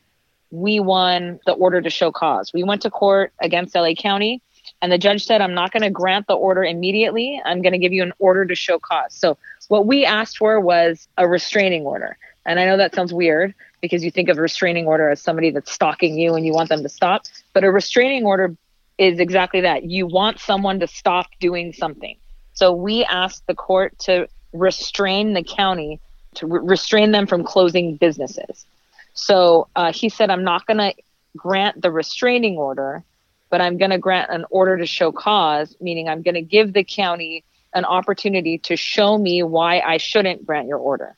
we 0.52 0.80
won 0.80 1.40
the 1.46 1.54
order 1.54 1.82
to 1.82 1.90
show 1.90 2.12
cause. 2.12 2.52
We 2.54 2.64
went 2.64 2.82
to 2.82 2.90
court 2.90 3.34
against 3.42 3.76
LA 3.76 3.94
County 3.94 4.42
and 4.82 4.92
the 4.92 4.98
judge 4.98 5.26
said, 5.26 5.42
I'm 5.42 5.54
not 5.54 5.72
going 5.72 5.84
to 5.84 5.90
grant 5.90 6.28
the 6.28 6.36
order 6.36 6.64
immediately. 6.64 7.42
I'm 7.44 7.62
going 7.62 7.74
to 7.74 7.80
give 7.80 7.94
you 7.94 8.04
an 8.04 8.14
order 8.20 8.46
to 8.46 8.56
show 8.56 8.80
cause. 8.80 9.14
So 9.14 9.38
what 9.68 9.86
we 9.86 10.06
asked 10.06 10.38
for 10.38 10.60
was 10.60 11.08
a 11.18 11.28
restraining 11.28 11.84
order. 11.84 12.18
And 12.48 12.60
I 12.60 12.66
know 12.66 12.78
that 12.78 12.96
sounds 12.96 13.14
weird 13.14 13.54
because 13.82 14.04
you 14.04 14.10
think 14.10 14.30
of 14.30 14.38
a 14.38 14.42
restraining 14.42 14.88
order 14.88 15.10
as 15.10 15.22
somebody 15.22 15.51
that's 15.51 15.72
stalking 15.72 16.18
you 16.18 16.34
and 16.34 16.46
you 16.46 16.54
want 16.54 16.70
them 16.70 16.82
to 16.82 16.89
stop. 16.89 17.25
But 17.54 17.66
a 17.66 17.72
restraining 17.72 18.25
order 18.25 18.56
is 18.98 19.20
exactly 19.20 19.62
that. 19.62 19.84
You 19.84 20.08
want 20.08 20.39
someone 20.39 20.80
to 20.80 20.88
stop 20.88 21.27
doing 21.39 21.74
something. 21.74 22.16
So 22.54 22.74
we 22.74 23.04
asked 23.04 23.46
the 23.46 23.54
court 23.54 24.00
to 24.00 24.27
restrain 24.54 25.34
the 25.34 25.44
county, 25.44 26.00
to 26.36 26.48
re- 26.48 26.62
restrain 26.63 27.12
them 27.12 27.27
from 27.27 27.44
closing 27.44 27.98
businesses. 27.98 28.66
So 29.13 29.68
uh, 29.75 29.92
he 29.92 30.10
said, 30.10 30.30
I'm 30.30 30.44
not 30.44 30.66
going 30.66 30.77
to 30.77 30.94
grant 31.36 31.82
the 31.82 31.92
restraining 31.92 32.58
order, 32.58 33.04
but 33.50 33.62
I'm 33.62 33.77
going 33.77 33.92
to 33.92 33.98
grant 33.98 34.32
an 34.32 34.46
order 34.50 34.77
to 34.77 34.86
show 34.86 35.12
cause, 35.12 35.75
meaning 35.82 36.08
I'm 36.08 36.22
going 36.22 36.36
to 36.36 36.42
give 36.42 36.74
the 36.74 36.84
county 36.84 37.44
an 37.74 37.84
opportunity 37.86 38.58
to 38.60 38.75
show 38.77 39.18
me 39.18 39.44
why 39.44 39.82
I 39.82 39.98
shouldn't 39.98 40.46
grant 40.46 40.68
your 40.68 40.80
order. 40.80 41.16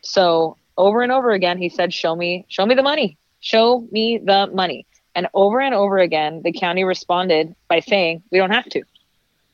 So 0.00 0.56
over 0.78 1.02
and 1.02 1.12
over 1.12 1.32
again 1.32 1.58
he 1.58 1.68
said 1.68 1.92
show 1.92 2.16
me 2.16 2.46
show 2.48 2.64
me 2.64 2.74
the 2.74 2.82
money. 2.82 3.18
Show 3.40 3.86
me 3.90 4.18
the 4.18 4.48
money. 4.52 4.86
And 5.14 5.28
over 5.34 5.60
and 5.60 5.74
over 5.74 5.98
again 5.98 6.40
the 6.42 6.52
county 6.52 6.84
responded 6.84 7.54
by 7.68 7.80
saying 7.80 8.22
we 8.30 8.38
don't 8.38 8.52
have 8.52 8.68
to. 8.70 8.82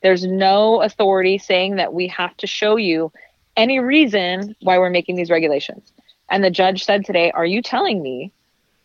There's 0.01 0.23
no 0.23 0.81
authority 0.81 1.39
saying 1.39 1.77
that 1.77 1.93
we 1.93 2.07
have 2.07 2.37
to 2.37 2.47
show 2.47 2.77
you 2.77 3.11
any 3.57 3.79
reason 3.79 4.55
why 4.61 4.77
we're 4.77 4.89
making 4.91 5.15
these 5.15 5.31
regulations. 5.31 5.91
And 6.29 6.43
the 6.43 6.51
judge 6.51 6.85
said 6.85 7.03
today 7.03 7.31
are 7.31 7.45
you 7.45 7.61
telling 7.61 8.01
me 8.01 8.31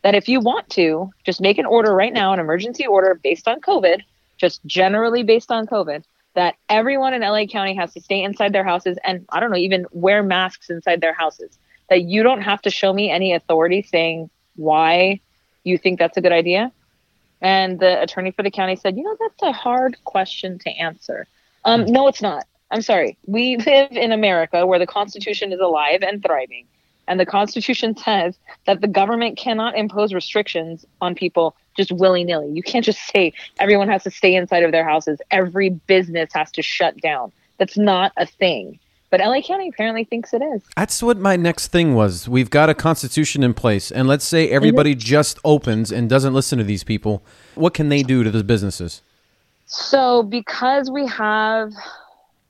that 0.03 0.15
if 0.15 0.29
you 0.29 0.41
want 0.41 0.69
to 0.71 1.11
just 1.25 1.43
make 1.43 1.59
an 1.59 1.67
order 1.67 1.95
right 1.95 2.13
now 2.13 2.33
an 2.33 2.41
emergency 2.41 2.87
order 2.87 3.21
based 3.23 3.47
on 3.47 3.61
covid 3.61 4.01
just 4.39 4.65
generally 4.65 5.23
based 5.23 5.51
on 5.51 5.67
covid 5.67 6.03
that 6.35 6.55
everyone 6.69 7.13
in 7.13 7.23
LA 7.23 7.45
County 7.45 7.75
has 7.75 7.93
to 7.93 8.01
stay 8.01 8.23
inside 8.23 8.53
their 8.53 8.65
houses 8.65 8.97
and 9.05 9.27
I 9.31 9.41
don't 9.41 9.51
know 9.51 9.59
even 9.59 9.85
wear 9.91 10.23
masks 10.23 10.71
inside 10.71 11.01
their 11.03 11.13
houses 11.13 11.59
that 11.91 12.03
you 12.03 12.23
don't 12.23 12.41
have 12.41 12.63
to 12.63 12.71
show 12.71 12.93
me 12.93 13.11
any 13.11 13.35
authority 13.35 13.83
saying 13.83 14.31
why 14.57 15.21
you 15.65 15.77
think 15.77 15.99
that's 15.99 16.17
a 16.17 16.21
good 16.21 16.33
idea. 16.33 16.73
And 17.43 17.79
the 17.79 18.01
attorney 18.01 18.31
for 18.31 18.43
the 18.43 18.51
county 18.51 18.77
said, 18.77 18.97
you 18.97 19.03
know, 19.03 19.17
that's 19.19 19.43
a 19.43 19.53
hard 19.53 19.97
question 20.05 20.59
to 20.61 20.71
answer. 20.71 21.27
Um, 21.65 21.85
no, 21.87 22.09
it's 22.09 22.23
not. 22.23 22.47
I'm 22.71 22.83
sorry. 22.83 23.19
We 23.27 23.57
live 23.57 23.93
in 23.93 24.13
America 24.13 24.67
where 24.67 24.79
the 24.79 24.87
Constitution 24.87 25.53
is 25.53 25.61
alive 25.61 26.03
and 26.03 26.23
thriving. 26.23 26.67
And 27.09 27.19
the 27.19 27.27
Constitution 27.27 27.97
says 27.97 28.39
that 28.67 28.81
the 28.83 28.87
government 28.87 29.37
cannot 29.37 29.77
impose 29.77 30.15
restrictions 30.15 30.87
on 31.01 31.17
people 31.17 31.57
just 31.77 31.91
willy 31.91 32.23
nilly. 32.23 32.53
You 32.53 32.63
can't 32.63 32.85
just 32.85 33.01
say 33.13 33.33
everyone 33.59 33.89
has 33.89 34.05
to 34.05 34.11
stay 34.13 34.37
inside 34.37 34.63
of 34.63 34.71
their 34.71 34.89
houses, 34.89 35.21
every 35.31 35.71
business 35.71 36.31
has 36.35 36.53
to 36.53 36.63
shut 36.63 36.97
down. 36.99 37.33
That's 37.59 37.77
not 37.77 38.13
a 38.17 38.27
thing. 38.27 38.79
But 39.11 39.21
LA 39.21 39.43
County 39.43 39.69
apparently 39.69 40.05
thinks 40.05 40.33
it 40.33 40.41
is. 40.41 40.63
That's 40.77 41.03
what 41.03 41.19
my 41.19 41.35
next 41.35 41.69
thing 41.69 41.95
was. 41.95 42.29
We've 42.29 42.49
got 42.49 42.71
a 42.71 42.75
constitution 42.75 43.43
in 43.43 43.55
place, 43.55 43.91
and 43.91 44.07
let's 44.07 44.25
say 44.25 44.49
everybody 44.49 44.93
mm-hmm. 44.93 45.01
just 45.01 45.39
opens 45.45 45.91
and 45.91 46.09
doesn't 46.09 46.33
listen 46.33 46.59
to 46.59 46.65
these 46.65 46.85
people. 46.85 47.23
What 47.57 47.75
can 47.75 47.89
they 47.89 48.05
do 48.05 48.23
to 48.23 48.31
the 48.31 48.45
businesses? 48.45 49.03
So, 49.67 50.23
because 50.23 50.91
we 50.91 51.07
have 51.09 51.73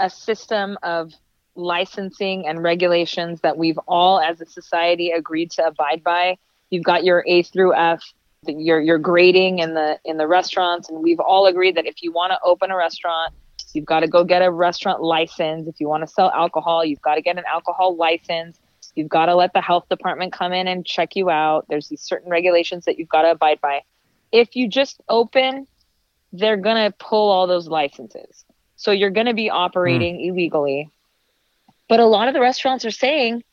a 0.00 0.10
system 0.10 0.76
of 0.82 1.12
licensing 1.54 2.46
and 2.46 2.62
regulations 2.62 3.40
that 3.40 3.56
we've 3.56 3.78
all, 3.88 4.20
as 4.20 4.40
a 4.42 4.46
society, 4.46 5.10
agreed 5.10 5.50
to 5.52 5.66
abide 5.66 6.04
by, 6.04 6.36
you've 6.68 6.84
got 6.84 7.04
your 7.04 7.24
A 7.26 7.42
through 7.42 7.74
F, 7.74 8.02
your 8.46 8.80
your 8.80 8.98
grading 8.98 9.60
in 9.60 9.74
the 9.74 9.98
in 10.04 10.18
the 10.18 10.26
restaurants, 10.26 10.90
and 10.90 11.02
we've 11.02 11.20
all 11.20 11.46
agreed 11.46 11.76
that 11.76 11.86
if 11.86 12.02
you 12.02 12.12
want 12.12 12.32
to 12.32 12.38
open 12.44 12.70
a 12.70 12.76
restaurant, 12.76 13.34
You've 13.74 13.84
got 13.84 14.00
to 14.00 14.08
go 14.08 14.24
get 14.24 14.42
a 14.42 14.50
restaurant 14.50 15.02
license. 15.02 15.68
If 15.68 15.80
you 15.80 15.88
want 15.88 16.02
to 16.02 16.06
sell 16.06 16.30
alcohol, 16.30 16.84
you've 16.84 17.02
got 17.02 17.16
to 17.16 17.22
get 17.22 17.38
an 17.38 17.44
alcohol 17.46 17.96
license. 17.96 18.58
You've 18.94 19.08
got 19.08 19.26
to 19.26 19.34
let 19.34 19.52
the 19.52 19.60
health 19.60 19.88
department 19.88 20.32
come 20.32 20.52
in 20.52 20.66
and 20.66 20.84
check 20.84 21.16
you 21.16 21.30
out. 21.30 21.66
There's 21.68 21.88
these 21.88 22.00
certain 22.00 22.30
regulations 22.30 22.84
that 22.86 22.98
you've 22.98 23.08
got 23.08 23.22
to 23.22 23.30
abide 23.32 23.60
by. 23.60 23.82
If 24.32 24.56
you 24.56 24.68
just 24.68 25.00
open, 25.08 25.66
they're 26.32 26.56
going 26.56 26.90
to 26.90 26.96
pull 26.98 27.30
all 27.30 27.46
those 27.46 27.68
licenses. 27.68 28.44
So 28.76 28.92
you're 28.92 29.10
going 29.10 29.26
to 29.26 29.34
be 29.34 29.50
operating 29.50 30.18
mm. 30.18 30.28
illegally. 30.28 30.90
But 31.88 32.00
a 32.00 32.06
lot 32.06 32.28
of 32.28 32.34
the 32.34 32.40
restaurants 32.40 32.84
are 32.84 32.90
saying, 32.90 33.44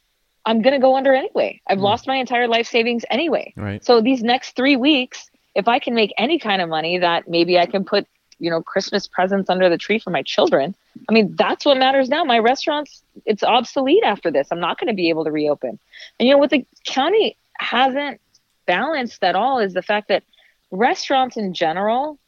I'm 0.45 0.61
going 0.61 0.73
to 0.73 0.79
go 0.79 0.95
under 0.95 1.13
anyway. 1.13 1.61
I've 1.67 1.79
mm. 1.79 1.81
lost 1.81 2.07
my 2.07 2.15
entire 2.15 2.47
life 2.47 2.67
savings 2.67 3.03
anyway. 3.09 3.53
Right. 3.57 3.83
So 3.83 4.01
these 4.01 4.23
next 4.23 4.55
three 4.55 4.77
weeks, 4.77 5.29
if 5.55 5.67
I 5.67 5.79
can 5.79 5.95
make 5.95 6.13
any 6.17 6.39
kind 6.39 6.61
of 6.61 6.69
money 6.69 6.99
that 6.99 7.27
maybe 7.27 7.57
I 7.57 7.65
can 7.65 7.83
put 7.83 8.07
you 8.39 8.49
know 8.49 8.61
christmas 8.61 9.07
presents 9.07 9.49
under 9.49 9.69
the 9.69 9.77
tree 9.77 9.99
for 9.99 10.09
my 10.09 10.21
children. 10.21 10.75
I 11.09 11.13
mean 11.13 11.35
that's 11.35 11.65
what 11.65 11.77
matters 11.77 12.09
now. 12.09 12.23
My 12.23 12.39
restaurants 12.39 13.03
it's 13.25 13.43
obsolete 13.43 14.03
after 14.03 14.31
this. 14.31 14.47
I'm 14.51 14.59
not 14.59 14.79
going 14.79 14.87
to 14.87 14.93
be 14.93 15.09
able 15.09 15.25
to 15.25 15.31
reopen. 15.31 15.79
And 16.19 16.27
you 16.27 16.33
know 16.33 16.39
what 16.39 16.49
the 16.49 16.65
county 16.85 17.37
hasn't 17.57 18.21
balanced 18.65 19.23
at 19.23 19.35
all 19.35 19.59
is 19.59 19.73
the 19.73 19.81
fact 19.81 20.09
that 20.09 20.23
restaurants 20.71 21.37
in 21.37 21.53
general 21.53 22.19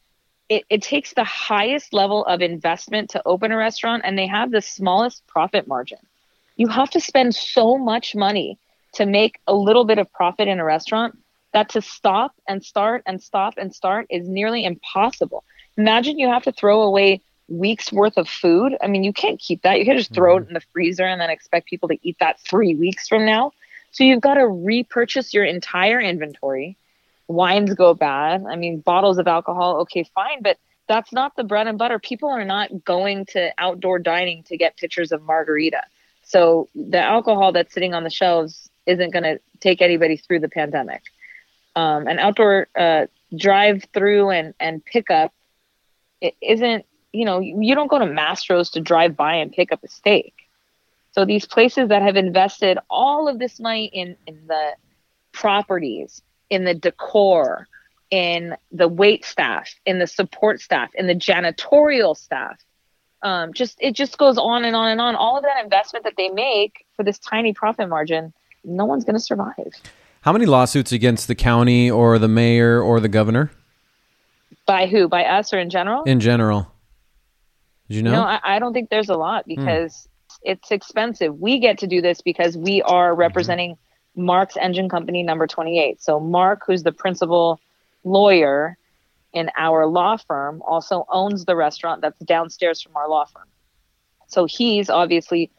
it, 0.49 0.63
it 0.69 0.81
takes 0.81 1.13
the 1.13 1.23
highest 1.23 1.93
level 1.93 2.25
of 2.25 2.41
investment 2.41 3.11
to 3.11 3.21
open 3.25 3.51
a 3.51 3.57
restaurant 3.57 4.01
and 4.03 4.17
they 4.17 4.27
have 4.27 4.51
the 4.51 4.61
smallest 4.61 5.25
profit 5.27 5.67
margin. 5.67 5.99
You 6.55 6.67
have 6.67 6.89
to 6.91 6.99
spend 6.99 7.35
so 7.35 7.77
much 7.77 8.15
money 8.15 8.57
to 8.93 9.05
make 9.05 9.39
a 9.47 9.53
little 9.53 9.85
bit 9.85 9.99
of 9.99 10.11
profit 10.11 10.47
in 10.47 10.59
a 10.59 10.65
restaurant 10.65 11.17
that 11.53 11.69
to 11.69 11.81
stop 11.81 12.33
and 12.47 12.63
start 12.63 13.03
and 13.05 13.21
stop 13.21 13.53
and 13.57 13.73
start 13.73 14.07
is 14.09 14.27
nearly 14.27 14.65
impossible 14.65 15.43
imagine 15.79 16.19
you 16.19 16.29
have 16.29 16.43
to 16.43 16.51
throw 16.51 16.81
away 16.81 17.21
weeks 17.47 17.91
worth 17.91 18.17
of 18.17 18.27
food. 18.27 18.75
I 18.81 18.87
mean, 18.87 19.03
you 19.03 19.13
can't 19.13 19.39
keep 19.39 19.63
that. 19.63 19.79
You 19.79 19.85
can't 19.85 19.97
just 19.97 20.13
throw 20.13 20.35
mm-hmm. 20.35 20.43
it 20.43 20.47
in 20.49 20.53
the 20.53 20.61
freezer 20.71 21.05
and 21.05 21.19
then 21.19 21.29
expect 21.29 21.67
people 21.67 21.89
to 21.89 21.97
eat 22.03 22.17
that 22.19 22.39
three 22.41 22.75
weeks 22.75 23.07
from 23.07 23.25
now. 23.25 23.53
So 23.91 24.03
you've 24.03 24.21
got 24.21 24.35
to 24.35 24.47
repurchase 24.47 25.33
your 25.33 25.45
entire 25.45 25.99
inventory. 25.99 26.77
Wines 27.27 27.73
go 27.73 27.93
bad. 27.93 28.43
I 28.47 28.55
mean, 28.55 28.81
bottles 28.81 29.17
of 29.17 29.27
alcohol, 29.27 29.77
okay, 29.81 30.03
fine, 30.13 30.41
but 30.41 30.57
that's 30.87 31.11
not 31.11 31.35
the 31.35 31.43
bread 31.43 31.67
and 31.67 31.77
butter. 31.77 31.97
People 31.97 32.29
are 32.29 32.45
not 32.45 32.83
going 32.83 33.25
to 33.27 33.51
outdoor 33.57 33.99
dining 33.99 34.43
to 34.43 34.57
get 34.57 34.77
pictures 34.77 35.11
of 35.11 35.23
margarita. 35.23 35.81
So 36.23 36.67
the 36.75 36.99
alcohol 36.99 37.51
that's 37.51 37.73
sitting 37.73 37.93
on 37.93 38.03
the 38.03 38.09
shelves 38.09 38.69
isn't 38.85 39.11
going 39.11 39.23
to 39.23 39.39
take 39.59 39.81
anybody 39.81 40.17
through 40.17 40.39
the 40.39 40.49
pandemic. 40.49 41.01
Um, 41.75 42.07
an 42.07 42.19
outdoor 42.19 42.67
uh, 42.77 43.05
drive 43.35 43.85
through 43.93 44.31
and, 44.31 44.53
and 44.59 44.83
pickup 44.83 45.31
it 46.21 46.35
isn't 46.41 46.85
you 47.11 47.25
know 47.25 47.39
you 47.39 47.75
don't 47.75 47.87
go 47.87 47.99
to 47.99 48.05
Mastro's 48.05 48.69
to 48.71 48.81
drive 48.81 49.15
by 49.15 49.35
and 49.35 49.51
pick 49.51 49.71
up 49.71 49.83
a 49.83 49.87
steak. 49.87 50.33
So 51.11 51.25
these 51.25 51.45
places 51.45 51.89
that 51.89 52.01
have 52.01 52.15
invested 52.15 52.77
all 52.89 53.27
of 53.27 53.39
this 53.39 53.59
money 53.59 53.85
in 53.85 54.15
in 54.27 54.47
the 54.47 54.71
properties, 55.31 56.21
in 56.49 56.65
the 56.65 56.73
decor, 56.73 57.67
in 58.11 58.55
the 58.71 58.87
wait 58.87 59.25
staff, 59.25 59.73
in 59.85 59.99
the 59.99 60.07
support 60.07 60.61
staff, 60.61 60.89
in 60.95 61.07
the 61.07 61.15
janitorial 61.15 62.15
staff, 62.15 62.59
um, 63.21 63.53
just 63.53 63.77
it 63.79 63.95
just 63.95 64.17
goes 64.17 64.37
on 64.37 64.65
and 64.65 64.75
on 64.75 64.89
and 64.89 65.01
on. 65.01 65.15
All 65.15 65.37
of 65.37 65.43
that 65.43 65.63
investment 65.63 66.05
that 66.05 66.13
they 66.17 66.29
make 66.29 66.85
for 66.95 67.03
this 67.03 67.19
tiny 67.19 67.53
profit 67.53 67.89
margin, 67.89 68.33
no 68.63 68.85
one's 68.85 69.03
going 69.03 69.15
to 69.15 69.21
survive. 69.21 69.73
How 70.21 70.33
many 70.33 70.45
lawsuits 70.45 70.91
against 70.91 71.27
the 71.27 71.35
county 71.35 71.89
or 71.89 72.19
the 72.19 72.27
mayor 72.27 72.81
or 72.81 72.99
the 72.99 73.07
governor? 73.07 73.51
By 74.69 74.85
who? 74.85 75.07
By 75.07 75.25
us 75.25 75.51
or 75.51 75.57
in 75.57 75.71
general? 75.71 76.03
In 76.03 76.19
general. 76.19 76.71
Did 77.87 77.95
you 77.95 78.03
know? 78.03 78.11
No, 78.11 78.21
I, 78.21 78.39
I 78.43 78.59
don't 78.59 78.71
think 78.71 78.91
there's 78.91 79.09
a 79.09 79.15
lot 79.15 79.45
hmm. 79.45 79.55
because 79.55 80.07
hmm. 80.43 80.51
it's 80.51 80.69
expensive. 80.69 81.39
We 81.39 81.59
get 81.59 81.79
to 81.79 81.87
do 81.87 82.01
this 82.01 82.21
because 82.21 82.55
we 82.55 82.83
are 82.83 83.09
mm-hmm. 83.09 83.19
representing 83.19 83.71
mm-hmm. 83.71 84.25
Mark's 84.25 84.57
Engine 84.57 84.87
Company 84.87 85.23
number 85.23 85.47
28. 85.47 85.99
So 86.03 86.19
Mark, 86.19 86.61
who's 86.67 86.83
the 86.83 86.91
principal 86.91 87.59
lawyer 88.03 88.77
in 89.33 89.49
our 89.57 89.87
law 89.87 90.17
firm, 90.17 90.61
also 90.61 91.03
owns 91.09 91.45
the 91.45 91.55
restaurant 91.55 92.01
that's 92.01 92.19
downstairs 92.19 92.79
from 92.79 92.95
our 92.95 93.09
law 93.09 93.25
firm. 93.25 93.47
So 94.27 94.45
he's 94.45 94.91
obviously 94.91 95.49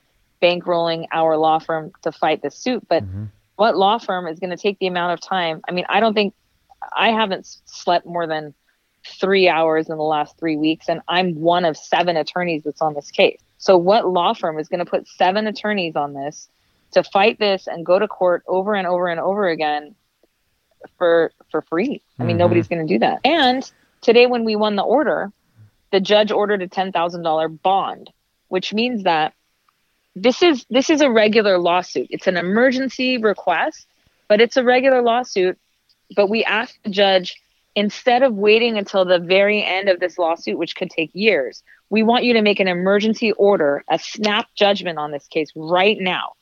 bankrolling 0.40 1.06
our 1.12 1.36
law 1.36 1.58
firm 1.58 1.90
to 2.02 2.12
fight 2.12 2.42
this 2.42 2.56
suit. 2.56 2.86
But 2.88 3.04
mm-hmm. 3.04 3.24
what 3.56 3.76
law 3.76 3.98
firm 3.98 4.28
is 4.28 4.38
going 4.38 4.50
to 4.50 4.56
take 4.56 4.78
the 4.78 4.86
amount 4.86 5.14
of 5.14 5.20
time? 5.20 5.62
I 5.68 5.72
mean, 5.72 5.84
I 5.88 5.98
don't 5.98 6.14
think 6.14 6.32
I 6.96 7.08
haven't 7.08 7.46
slept 7.64 8.06
more 8.06 8.28
than 8.28 8.54
three 9.12 9.48
hours 9.48 9.88
in 9.88 9.96
the 9.96 10.02
last 10.02 10.38
three 10.38 10.56
weeks, 10.56 10.88
and 10.88 11.00
I'm 11.08 11.34
one 11.34 11.64
of 11.64 11.76
seven 11.76 12.16
attorneys 12.16 12.62
that's 12.64 12.82
on 12.82 12.94
this 12.94 13.10
case. 13.10 13.40
So, 13.58 13.76
what 13.76 14.08
law 14.08 14.32
firm 14.34 14.58
is 14.58 14.68
going 14.68 14.78
to 14.84 14.90
put 14.90 15.06
seven 15.08 15.46
attorneys 15.46 15.96
on 15.96 16.14
this 16.14 16.48
to 16.92 17.02
fight 17.02 17.38
this 17.38 17.66
and 17.66 17.84
go 17.84 17.98
to 17.98 18.08
court 18.08 18.42
over 18.46 18.74
and 18.74 18.86
over 18.86 19.08
and 19.08 19.20
over 19.20 19.48
again 19.48 19.94
for 20.98 21.32
for 21.50 21.62
free? 21.62 22.02
I 22.18 22.22
mean, 22.22 22.30
mm-hmm. 22.30 22.38
nobody's 22.38 22.68
going 22.68 22.86
to 22.86 22.92
do 22.92 22.98
that. 23.00 23.20
And 23.24 23.70
today, 24.00 24.26
when 24.26 24.44
we 24.44 24.56
won 24.56 24.76
the 24.76 24.82
order, 24.82 25.30
the 25.92 26.00
judge 26.00 26.30
ordered 26.30 26.62
a 26.62 26.68
ten 26.68 26.92
thousand 26.92 27.22
dollar 27.22 27.48
bond, 27.48 28.10
which 28.48 28.72
means 28.72 29.04
that 29.04 29.34
this 30.16 30.42
is 30.42 30.64
this 30.70 30.90
is 30.90 31.00
a 31.00 31.10
regular 31.10 31.58
lawsuit. 31.58 32.08
It's 32.10 32.26
an 32.26 32.36
emergency 32.36 33.18
request, 33.18 33.86
but 34.28 34.40
it's 34.40 34.56
a 34.56 34.64
regular 34.64 35.02
lawsuit. 35.02 35.58
But 36.16 36.28
we 36.28 36.44
asked 36.44 36.78
the 36.82 36.90
judge 36.90 37.40
instead 37.74 38.22
of 38.22 38.34
waiting 38.34 38.76
until 38.76 39.04
the 39.04 39.18
very 39.18 39.62
end 39.64 39.88
of 39.88 40.00
this 40.00 40.18
lawsuit, 40.18 40.58
which 40.58 40.76
could 40.76 40.90
take 40.90 41.10
years, 41.14 41.62
we 41.88 42.02
want 42.02 42.24
you 42.24 42.34
to 42.34 42.42
make 42.42 42.60
an 42.60 42.68
emergency 42.68 43.32
order, 43.32 43.84
a 43.88 43.98
snap 43.98 44.48
judgment 44.54 44.98
on 44.98 45.10
this 45.10 45.26
case 45.26 45.50
right 45.54 45.98
now. 46.00 46.32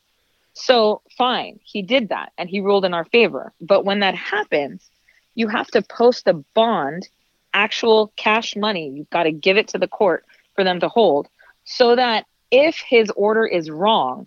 So, 0.54 1.02
fine, 1.16 1.60
he 1.62 1.82
did 1.82 2.08
that 2.08 2.32
and 2.36 2.48
he 2.48 2.60
ruled 2.60 2.84
in 2.84 2.94
our 2.94 3.04
favor. 3.04 3.52
But 3.60 3.84
when 3.84 4.00
that 4.00 4.14
happens, 4.14 4.90
you 5.34 5.48
have 5.48 5.68
to 5.68 5.82
post 5.82 6.26
a 6.26 6.34
bond, 6.54 7.08
actual 7.54 8.12
cash 8.16 8.56
money. 8.56 8.90
You've 8.90 9.10
got 9.10 9.22
to 9.22 9.32
give 9.32 9.56
it 9.56 9.68
to 9.68 9.78
the 9.78 9.86
court 9.86 10.24
for 10.54 10.64
them 10.64 10.80
to 10.80 10.88
hold 10.88 11.28
so 11.64 11.94
that 11.94 12.26
if 12.50 12.78
his 12.78 13.10
order 13.10 13.46
is 13.46 13.70
wrong 13.70 14.26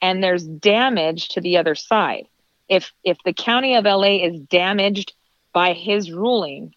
and 0.00 0.22
there's 0.22 0.44
damage 0.44 1.28
to 1.30 1.40
the 1.40 1.58
other 1.58 1.74
side, 1.74 2.26
if 2.68 2.92
if 3.04 3.18
the 3.24 3.32
county 3.32 3.74
of 3.74 3.84
LA 3.84 4.24
is 4.24 4.40
damaged 4.40 5.12
by 5.58 5.72
his 5.72 6.12
ruling, 6.12 6.72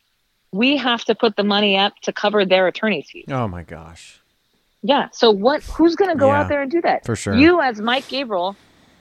we 0.52 0.76
have 0.76 1.06
to 1.06 1.14
put 1.14 1.36
the 1.36 1.44
money 1.44 1.78
up 1.78 1.94
to 2.02 2.12
cover 2.12 2.46
their 2.46 2.66
attorney's 2.66 3.08
fees. 3.12 3.26
Oh 3.28 3.48
my 3.48 3.62
gosh. 3.62 4.20
Yeah. 4.82 5.10
So 5.12 5.30
what 5.30 5.62
who's 5.66 5.96
going 5.96 6.10
to 6.10 6.18
go 6.18 6.30
yeah, 6.30 6.40
out 6.40 6.50
there 6.50 6.64
and 6.64 6.72
do 6.72 6.82
that? 6.82 7.06
For 7.06 7.16
sure. 7.16 7.36
You 7.36 7.62
as 7.62 7.80
Mike 7.80 8.08
Gabriel, 8.08 8.56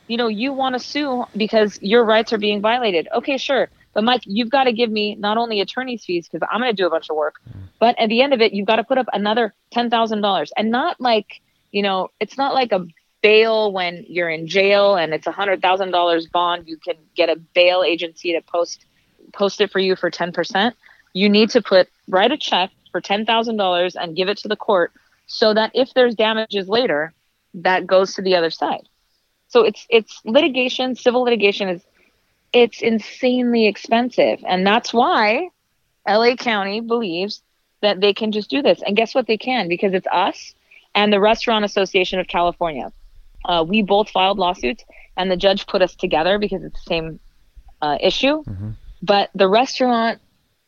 you 0.07 0.19
know, 0.19 0.29
you 0.29 0.53
want 0.53 0.75
to 0.75 0.79
sue 0.79 1.25
because 1.35 1.79
your 1.81 2.05
rights 2.05 2.31
are 2.35 2.37
being 2.37 2.61
violated. 2.61 3.09
Okay, 3.15 3.39
sure. 3.39 3.71
But 3.95 4.05
Mike, 4.05 4.21
you've 4.27 4.51
got 4.51 4.65
to 4.65 4.73
give 4.75 4.91
me 4.91 5.15
not 5.15 5.39
only 5.39 5.63
attorney's 5.63 6.05
fees 6.05 6.29
because 6.29 6.47
I'm 6.53 6.61
going 6.61 6.77
to 6.77 6.77
do 6.77 6.87
a 6.87 6.91
bunch 6.91 7.09
of 7.09 7.17
work, 7.17 7.37
mm. 7.49 7.63
but 7.79 7.99
at 7.99 8.11
the 8.11 8.21
end 8.21 8.35
of 8.35 8.43
it, 8.43 8.53
you've 8.53 8.67
got 8.67 8.77
to 8.77 8.85
put 8.85 8.99
up 8.99 9.07
another 9.15 9.55
$10,000 9.75 10.51
and 10.59 10.71
not 10.71 11.01
like, 11.01 11.41
you 11.73 11.83
know, 11.83 12.09
it's 12.21 12.37
not 12.37 12.53
like 12.53 12.73
a 12.73 12.87
bail 13.23 13.73
when 13.73 14.05
you're 14.09 14.29
in 14.29 14.47
jail 14.47 14.97
and 14.97 15.15
it's 15.15 15.27
a 15.27 15.33
hundred 15.33 15.63
thousand 15.63 15.91
dollars 15.91 16.27
bond. 16.27 16.69
You 16.69 16.77
can 16.77 16.97
get 17.17 17.31
a 17.31 17.37
bail 17.37 17.83
agency 17.83 18.35
to 18.35 18.43
post 18.43 18.85
post 19.33 19.61
it 19.61 19.71
for 19.71 19.79
you 19.79 19.97
for 19.97 20.11
10%, 20.11 20.73
you 21.13 21.29
need 21.29 21.51
to 21.51 21.63
put 21.63 21.89
write 22.09 22.33
a 22.33 22.37
check 22.37 22.71
for 22.93 23.01
$10,000 23.01 23.97
and 24.01 24.17
give 24.17 24.29
it 24.29 24.39
to 24.39 24.49
the 24.49 24.57
court 24.57 24.93
so 25.27 25.55
that 25.55 25.71
if 25.75 25.95
there's 25.95 26.15
damages 26.15 26.69
later, 26.69 27.13
that 27.55 27.87
goes 27.87 28.15
to 28.15 28.23
the 28.23 28.35
other 28.35 28.51
side. 28.51 28.89
So 29.49 29.65
it's 29.65 29.87
it's 29.89 30.21
litigation, 30.25 30.95
civil 30.95 31.23
litigation 31.23 31.69
is 31.69 31.83
it's 32.53 32.83
insanely 32.83 33.67
expensive 33.67 34.41
and 34.47 34.67
that's 34.67 34.93
why 34.93 35.49
LA 36.09 36.35
County 36.37 36.81
believes 36.81 37.43
that 37.81 38.01
they 38.01 38.13
can 38.13 38.33
just 38.33 38.51
do 38.51 38.63
this. 38.63 38.83
And 38.85 38.97
guess 38.97 39.15
what 39.15 39.27
they 39.27 39.37
can 39.37 39.69
because 39.69 39.95
it's 39.95 40.07
us 40.11 40.55
and 40.95 41.13
the 41.13 41.21
Restaurant 41.21 41.65
Association 41.65 42.19
of 42.19 42.27
California. 42.29 42.93
Uh, 43.45 43.65
we 43.67 43.83
both 43.83 44.11
filed 44.11 44.39
lawsuits 44.39 44.85
and 45.17 45.31
the 45.31 45.37
judge 45.37 45.67
put 45.67 45.83
us 45.83 45.95
together 45.95 46.39
because 46.39 46.63
it's 46.63 46.85
the 46.85 46.89
same 46.89 47.21
uh, 47.81 47.99
issue. 48.01 48.43
Mm-hmm. 48.45 48.71
But 49.03 49.31
the 49.35 49.49
restaurant 49.49 50.21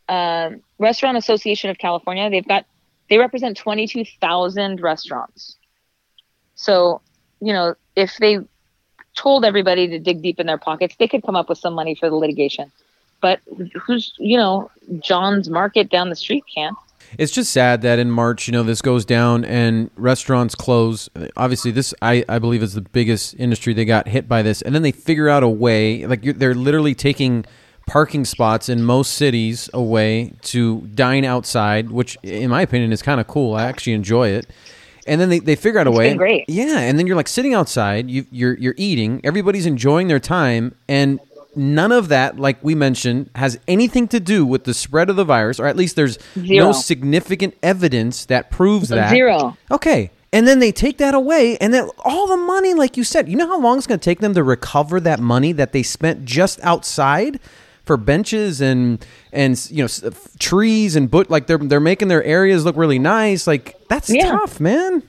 uh, 0.08 0.50
Restaurant 0.78 1.16
Association 1.16 1.70
of 1.70 1.78
California, 1.78 2.28
they've 2.30 2.46
got 2.46 2.66
they 3.08 3.18
represent 3.18 3.56
22,000 3.56 4.80
restaurants. 4.80 5.56
So 6.54 7.00
you 7.40 7.52
know, 7.52 7.74
if 7.96 8.16
they 8.18 8.38
told 9.14 9.44
everybody 9.44 9.88
to 9.88 9.98
dig 9.98 10.22
deep 10.22 10.40
in 10.40 10.46
their 10.46 10.58
pockets, 10.58 10.94
they 10.98 11.08
could 11.08 11.22
come 11.22 11.36
up 11.36 11.48
with 11.48 11.58
some 11.58 11.74
money 11.74 11.94
for 11.94 12.08
the 12.08 12.16
litigation. 12.16 12.70
But 13.20 13.40
who's, 13.84 14.14
you 14.18 14.36
know, 14.36 14.70
John's 15.00 15.50
Market 15.50 15.90
down 15.90 16.08
the 16.08 16.16
street 16.16 16.44
can't. 16.52 16.76
It's 17.18 17.32
just 17.32 17.52
sad 17.52 17.82
that 17.82 17.98
in 17.98 18.10
March, 18.10 18.46
you 18.48 18.52
know, 18.52 18.62
this 18.62 18.80
goes 18.80 19.04
down 19.04 19.44
and 19.44 19.90
restaurants 19.96 20.54
close. 20.54 21.10
Obviously, 21.36 21.70
this 21.70 21.92
I, 22.00 22.24
I 22.28 22.38
believe 22.38 22.62
is 22.62 22.74
the 22.74 22.80
biggest 22.80 23.34
industry 23.38 23.74
they 23.74 23.84
got 23.84 24.08
hit 24.08 24.28
by 24.28 24.42
this, 24.42 24.62
and 24.62 24.74
then 24.74 24.82
they 24.82 24.92
figure 24.92 25.28
out 25.28 25.42
a 25.42 25.48
way. 25.48 26.06
Like 26.06 26.22
they're 26.22 26.54
literally 26.54 26.94
taking 26.94 27.44
parking 27.86 28.24
spots 28.24 28.68
in 28.68 28.82
most 28.82 29.14
cities 29.14 29.68
away 29.72 30.32
to 30.42 30.82
dine 30.94 31.24
outside, 31.24 31.90
which, 31.90 32.16
in 32.22 32.50
my 32.50 32.62
opinion, 32.62 32.92
is 32.92 33.02
kind 33.02 33.20
of 33.20 33.26
cool. 33.26 33.54
I 33.54 33.64
actually 33.64 33.94
enjoy 33.94 34.28
it. 34.28 34.46
And 35.06 35.20
then 35.20 35.30
they, 35.30 35.40
they 35.40 35.56
figure 35.56 35.80
out 35.80 35.86
a 35.88 35.90
it's 35.90 35.98
way. 35.98 36.14
great. 36.14 36.44
Yeah, 36.48 36.78
and 36.78 36.98
then 36.98 37.06
you're 37.06 37.16
like 37.16 37.28
sitting 37.28 37.54
outside. 37.54 38.08
You, 38.08 38.24
you're 38.30 38.54
you're 38.56 38.74
eating. 38.76 39.20
Everybody's 39.24 39.66
enjoying 39.66 40.06
their 40.06 40.20
time, 40.20 40.76
and 40.88 41.18
none 41.56 41.90
of 41.90 42.08
that, 42.08 42.38
like 42.38 42.62
we 42.62 42.74
mentioned, 42.74 43.28
has 43.34 43.58
anything 43.66 44.06
to 44.08 44.20
do 44.20 44.46
with 44.46 44.64
the 44.64 44.72
spread 44.72 45.10
of 45.10 45.16
the 45.16 45.24
virus, 45.24 45.58
or 45.58 45.66
at 45.66 45.76
least 45.76 45.96
there's 45.96 46.18
Zero. 46.34 46.66
no 46.66 46.72
significant 46.72 47.54
evidence 47.64 48.26
that 48.26 48.50
proves 48.50 48.90
that. 48.90 49.10
Zero. 49.10 49.56
Okay. 49.70 50.10
And 50.32 50.48
then 50.48 50.60
they 50.60 50.72
take 50.72 50.96
that 50.96 51.14
away, 51.14 51.58
and 51.58 51.74
then 51.74 51.90
all 52.04 52.26
the 52.26 52.38
money, 52.38 52.72
like 52.72 52.96
you 52.96 53.04
said, 53.04 53.28
you 53.28 53.36
know 53.36 53.48
how 53.48 53.60
long 53.60 53.76
it's 53.76 53.86
going 53.86 54.00
to 54.00 54.04
take 54.04 54.20
them 54.20 54.32
to 54.32 54.42
recover 54.42 54.98
that 55.00 55.20
money 55.20 55.52
that 55.52 55.72
they 55.72 55.82
spent 55.82 56.24
just 56.24 56.58
outside 56.62 57.38
for 57.84 57.96
benches 57.96 58.60
and 58.60 59.04
and 59.32 59.68
you 59.70 59.82
know 59.82 60.08
uh, 60.08 60.10
trees 60.38 60.96
and 60.96 61.10
but 61.10 61.30
like 61.30 61.46
they're 61.46 61.58
they're 61.58 61.80
making 61.80 62.08
their 62.08 62.22
areas 62.24 62.64
look 62.64 62.76
really 62.76 62.98
nice. 62.98 63.46
Like 63.46 63.76
that's 63.88 64.08
Yeah. 64.08 64.30
tough, 64.32 64.60
man. 64.60 65.02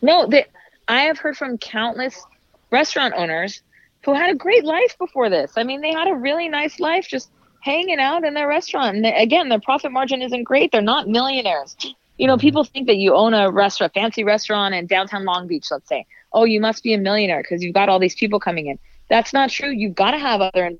No, 0.00 0.26
that 0.26 0.48
I 0.88 1.02
have 1.02 1.18
heard 1.18 1.36
from 1.36 1.58
countless 1.58 2.24
restaurant 2.70 3.14
owners 3.16 3.62
who 4.04 4.14
had 4.14 4.30
a 4.30 4.34
great 4.34 4.64
life 4.64 4.96
before 4.98 5.30
this. 5.30 5.52
I 5.56 5.62
mean, 5.62 5.80
they 5.80 5.92
had 5.92 6.08
a 6.08 6.14
really 6.14 6.48
nice 6.48 6.80
life 6.80 7.06
just 7.08 7.30
hanging 7.60 8.00
out 8.00 8.24
in 8.24 8.34
their 8.34 8.48
restaurant. 8.48 8.96
And 8.96 9.04
they, 9.04 9.14
again, 9.14 9.48
their 9.48 9.60
profit 9.60 9.92
margin 9.92 10.20
isn't 10.22 10.42
great. 10.42 10.72
They're 10.72 10.82
not 10.82 11.08
millionaires. 11.08 11.76
You 12.18 12.26
know, 12.26 12.34
mm-hmm. 12.34 12.40
people 12.40 12.64
think 12.64 12.88
that 12.88 12.96
you 12.96 13.14
own 13.14 13.34
a 13.34 13.50
restaurant, 13.50 13.94
fancy 13.94 14.24
restaurant 14.24 14.74
in 14.74 14.86
downtown 14.86 15.24
Long 15.24 15.46
Beach, 15.46 15.68
let's 15.70 15.88
say. 15.88 16.04
Oh, 16.32 16.44
you 16.44 16.60
must 16.60 16.82
be 16.82 16.92
a 16.94 16.98
millionaire 16.98 17.42
because 17.42 17.62
you've 17.62 17.74
got 17.74 17.88
all 17.88 17.98
these 17.98 18.14
people 18.16 18.40
coming 18.40 18.66
in. 18.66 18.78
That's 19.08 19.32
not 19.32 19.50
true. 19.50 19.70
You've 19.70 19.94
got 19.94 20.12
to 20.12 20.18
have 20.18 20.40
other 20.40 20.72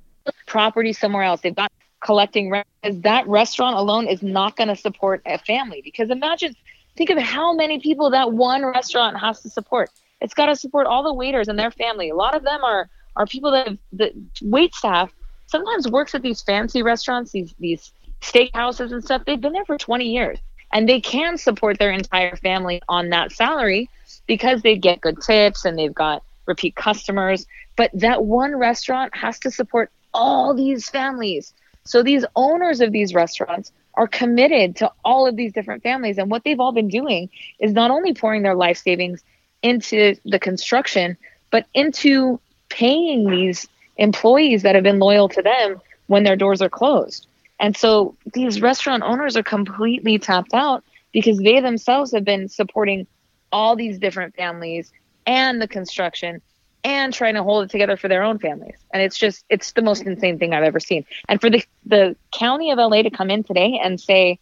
property 0.46 0.92
somewhere 0.92 1.22
else. 1.22 1.40
They've 1.40 1.54
got 1.54 1.72
collecting 2.00 2.50
rent. 2.50 2.66
That 2.82 3.26
restaurant 3.28 3.76
alone 3.76 4.06
is 4.06 4.22
not 4.22 4.56
going 4.56 4.68
to 4.68 4.76
support 4.76 5.22
a 5.26 5.38
family. 5.38 5.80
Because 5.82 6.10
imagine, 6.10 6.54
think 6.96 7.10
of 7.10 7.18
how 7.18 7.54
many 7.54 7.80
people 7.80 8.10
that 8.10 8.32
one 8.32 8.64
restaurant 8.64 9.18
has 9.18 9.40
to 9.42 9.50
support. 9.50 9.90
It's 10.20 10.34
got 10.34 10.46
to 10.46 10.56
support 10.56 10.86
all 10.86 11.02
the 11.02 11.14
waiters 11.14 11.48
and 11.48 11.58
their 11.58 11.70
family. 11.70 12.10
A 12.10 12.14
lot 12.14 12.34
of 12.34 12.42
them 12.42 12.62
are 12.64 12.88
are 13.14 13.26
people 13.26 13.50
that 13.50 13.68
have, 13.68 13.78
the 13.92 14.12
wait 14.40 14.74
staff 14.74 15.12
sometimes 15.46 15.86
works 15.88 16.14
at 16.14 16.22
these 16.22 16.40
fancy 16.40 16.82
restaurants, 16.82 17.32
these 17.32 17.54
these 17.58 17.92
steakhouses 18.20 18.92
and 18.92 19.04
stuff. 19.04 19.24
They've 19.26 19.40
been 19.40 19.52
there 19.52 19.64
for 19.64 19.76
20 19.76 20.04
years 20.04 20.38
and 20.72 20.88
they 20.88 21.00
can 21.00 21.36
support 21.36 21.78
their 21.78 21.90
entire 21.90 22.36
family 22.36 22.80
on 22.88 23.10
that 23.10 23.32
salary 23.32 23.90
because 24.26 24.62
they 24.62 24.76
get 24.76 25.00
good 25.00 25.20
tips 25.20 25.64
and 25.64 25.78
they've 25.78 25.94
got 25.94 26.22
repeat 26.46 26.74
customers. 26.74 27.46
But 27.76 27.90
that 27.94 28.24
one 28.24 28.56
restaurant 28.56 29.14
has 29.14 29.38
to 29.40 29.50
support 29.50 29.90
all 30.14 30.54
these 30.54 30.88
families. 30.88 31.52
So 31.84 32.02
these 32.02 32.24
owners 32.36 32.80
of 32.80 32.92
these 32.92 33.14
restaurants 33.14 33.72
are 33.94 34.08
committed 34.08 34.76
to 34.76 34.90
all 35.04 35.26
of 35.26 35.36
these 35.36 35.52
different 35.52 35.82
families. 35.82 36.18
And 36.18 36.30
what 36.30 36.44
they've 36.44 36.60
all 36.60 36.72
been 36.72 36.88
doing 36.88 37.28
is 37.58 37.72
not 37.72 37.90
only 37.90 38.14
pouring 38.14 38.42
their 38.42 38.54
life 38.54 38.78
savings 38.78 39.22
into 39.62 40.16
the 40.24 40.38
construction, 40.38 41.16
but 41.50 41.66
into 41.74 42.40
paying 42.68 43.28
these 43.30 43.68
employees 43.96 44.62
that 44.62 44.74
have 44.74 44.84
been 44.84 44.98
loyal 44.98 45.28
to 45.28 45.42
them 45.42 45.80
when 46.06 46.24
their 46.24 46.36
doors 46.36 46.62
are 46.62 46.70
closed. 46.70 47.26
And 47.60 47.76
so 47.76 48.16
these 48.32 48.60
restaurant 48.60 49.02
owners 49.02 49.36
are 49.36 49.42
completely 49.42 50.18
tapped 50.18 50.54
out 50.54 50.82
because 51.12 51.38
they 51.38 51.60
themselves 51.60 52.12
have 52.12 52.24
been 52.24 52.48
supporting 52.48 53.06
all 53.52 53.76
these 53.76 53.98
different 53.98 54.34
families 54.34 54.90
and 55.26 55.60
the 55.60 55.68
construction 55.68 56.40
and 56.84 57.14
trying 57.14 57.34
to 57.34 57.42
hold 57.42 57.64
it 57.64 57.70
together 57.70 57.96
for 57.96 58.08
their 58.08 58.22
own 58.22 58.38
families. 58.38 58.76
And 58.92 59.02
it's 59.02 59.18
just 59.18 59.44
it's 59.48 59.72
the 59.72 59.82
most 59.82 60.02
insane 60.02 60.38
thing 60.38 60.52
I've 60.52 60.64
ever 60.64 60.80
seen. 60.80 61.04
And 61.28 61.40
for 61.40 61.50
the 61.50 61.64
the 61.86 62.16
county 62.32 62.70
of 62.70 62.78
LA 62.78 63.02
to 63.02 63.10
come 63.10 63.30
in 63.30 63.44
today 63.44 63.80
and 63.82 64.00
say 64.00 64.38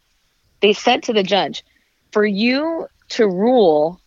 they 0.61 0.73
said 0.73 1.03
to 1.05 1.13
the 1.13 1.23
judge, 1.23 1.65
for 2.13 2.25
you 2.25 2.87
to 3.11 3.27
rule 3.27 4.01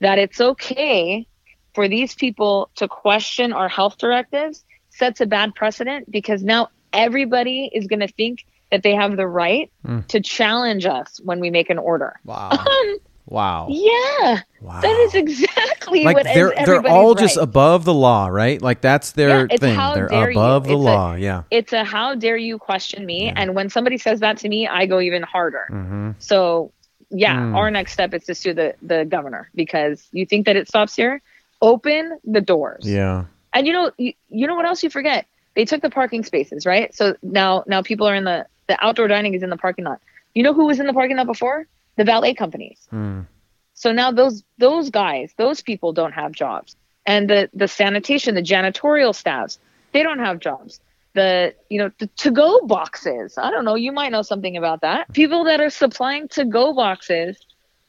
that 0.00 0.18
it's 0.18 0.40
okay 0.40 1.26
for 1.74 1.88
these 1.88 2.14
people 2.14 2.70
to 2.76 2.88
question 2.88 3.52
our 3.52 3.68
health 3.68 3.98
directives 3.98 4.64
sets 4.90 5.20
a 5.20 5.26
bad 5.26 5.54
precedent 5.54 6.10
because 6.10 6.42
now 6.42 6.68
everybody 6.92 7.70
is 7.72 7.86
going 7.86 8.00
to 8.00 8.08
think 8.08 8.44
that 8.70 8.82
they 8.82 8.94
have 8.94 9.16
the 9.16 9.26
right 9.26 9.70
Mm. 9.86 10.06
to 10.08 10.20
challenge 10.20 10.86
us 10.86 11.20
when 11.24 11.40
we 11.40 11.50
make 11.50 11.68
an 11.70 11.78
order. 11.78 12.14
Wow. 12.24 12.50
Wow. 13.32 13.66
yeah, 13.70 14.40
Wow. 14.60 14.80
that 14.82 14.96
is 15.00 15.14
exactly 15.14 16.04
like 16.04 16.16
what 16.16 16.24
they're 16.24 16.52
they're 16.66 16.86
all 16.86 17.14
just 17.14 17.36
right. 17.36 17.42
above 17.42 17.84
the 17.84 17.94
law, 17.94 18.26
right? 18.28 18.60
Like 18.60 18.80
that's 18.82 19.12
their 19.12 19.46
Yeah, 19.50 19.56
thing. 19.56 19.76
They're 19.76 20.08
dare 20.08 20.30
you. 20.30 20.38
above 20.38 20.64
the 20.64 20.74
It's 20.74 20.80
a- 20.80 20.90
law. 20.92 21.14
yeah. 21.14 21.42
it's 21.50 21.72
a 21.72 21.82
how 21.84 22.14
dare 22.14 22.36
you 22.36 22.58
question 22.58 23.04
me 23.06 23.26
Yeah. 23.26 23.34
and 23.36 23.54
when 23.54 23.70
somebody 23.70 23.96
says 23.98 24.20
that 24.20 24.36
to 24.38 24.48
me 24.48 24.68
i 24.68 24.86
go 24.86 25.00
even 25.00 25.22
harder 25.22 25.66
Mm-hmm. 25.70 26.10
so 26.18 26.70
yeah 27.10 27.36
Mm. 27.38 27.56
our 27.56 27.70
next 27.70 27.92
step 27.92 28.12
is 28.14 28.24
to 28.24 28.34
sue 28.34 28.54
the 28.54 28.74
the 28.82 29.04
governor 29.04 29.48
because 29.54 30.06
you 30.12 30.24
think 30.26 30.46
that 30.46 30.56
it 30.56 30.68
stops 30.68 30.94
here 30.94 31.20
open 31.62 32.18
the 32.24 32.40
doors 32.40 32.84
Yeah. 32.86 33.24
and 33.54 33.66
you 33.66 33.72
know 33.72 33.90
you, 33.98 34.12
you 34.28 34.46
know 34.46 34.54
what 34.54 34.66
else 34.66 34.82
you 34.82 34.90
forget 34.90 35.26
they 35.54 35.64
took 35.64 35.80
the 35.82 35.90
parking 35.90 36.22
spaces 36.24 36.64
right 36.66 36.94
so 36.94 37.14
now 37.22 37.64
now 37.66 37.80
people 37.82 38.06
are 38.06 38.14
in 38.14 38.24
the 38.24 38.46
the 38.68 38.76
outdoor 38.84 39.08
dining 39.08 39.34
is 39.34 39.42
in 39.42 39.50
the 39.50 39.56
parking 39.66 39.84
lot 39.84 40.00
you 40.34 40.42
know 40.42 40.54
who 40.54 40.64
was 40.66 40.80
in 40.80 40.86
the 40.86 40.92
parking 40.94 41.16
lot 41.16 41.26
before 41.26 41.66
the 41.96 42.04
valet 42.04 42.34
companies 42.34 42.88
Mm. 42.92 43.26
so 43.74 43.92
now 43.92 44.10
those 44.10 44.42
those 44.58 44.90
guys, 44.90 45.32
those 45.36 45.62
people 45.62 45.92
don't 45.92 46.12
have 46.12 46.32
jobs. 46.32 46.76
And 47.04 47.28
the 47.28 47.50
the 47.52 47.66
sanitation, 47.66 48.34
the 48.36 48.42
janitorial 48.42 49.14
staffs, 49.14 49.58
they 49.92 50.02
don't 50.02 50.20
have 50.20 50.38
jobs. 50.38 50.80
The 51.14 51.52
you 51.68 51.78
know 51.80 51.90
the 51.98 52.06
to 52.24 52.30
go 52.30 52.60
boxes. 52.66 53.36
I 53.36 53.50
don't 53.50 53.64
know. 53.64 53.74
You 53.74 53.92
might 53.92 54.12
know 54.12 54.22
something 54.22 54.56
about 54.56 54.80
that. 54.82 55.12
People 55.12 55.44
that 55.44 55.60
are 55.60 55.68
supplying 55.70 56.28
to 56.28 56.44
go 56.44 56.72
boxes, 56.72 57.36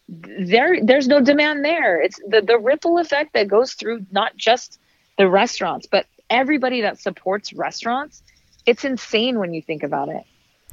there 0.10 0.84
there's 0.84 1.08
no 1.08 1.22
demand 1.22 1.64
there. 1.64 2.02
It's 2.02 2.20
the 2.28 2.42
the 2.42 2.58
ripple 2.58 2.98
effect 2.98 3.34
that 3.34 3.48
goes 3.48 3.74
through 3.74 4.06
not 4.12 4.36
just 4.36 4.80
the 5.18 5.30
restaurants, 5.30 5.86
but 5.88 6.06
everybody 6.30 6.82
that 6.82 7.00
supports 7.00 7.54
restaurants. 7.54 8.24
It's 8.66 8.84
insane 8.84 9.40
when 9.40 9.54
you 9.54 9.62
think 9.62 9.84
about 9.84 10.10
it. 10.10 10.24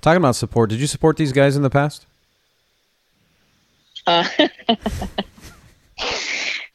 Talking 0.01 0.19
about 0.19 0.35
support, 0.37 0.71
did 0.71 0.81
you 0.81 0.87
support 0.87 1.17
these 1.19 1.33
guys 1.33 1.57
in 1.57 1.63
the 1.63 1.71
past? 1.71 2.07
Uh, 4.11 4.49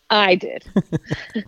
I 0.09 0.35
did. 0.35 0.63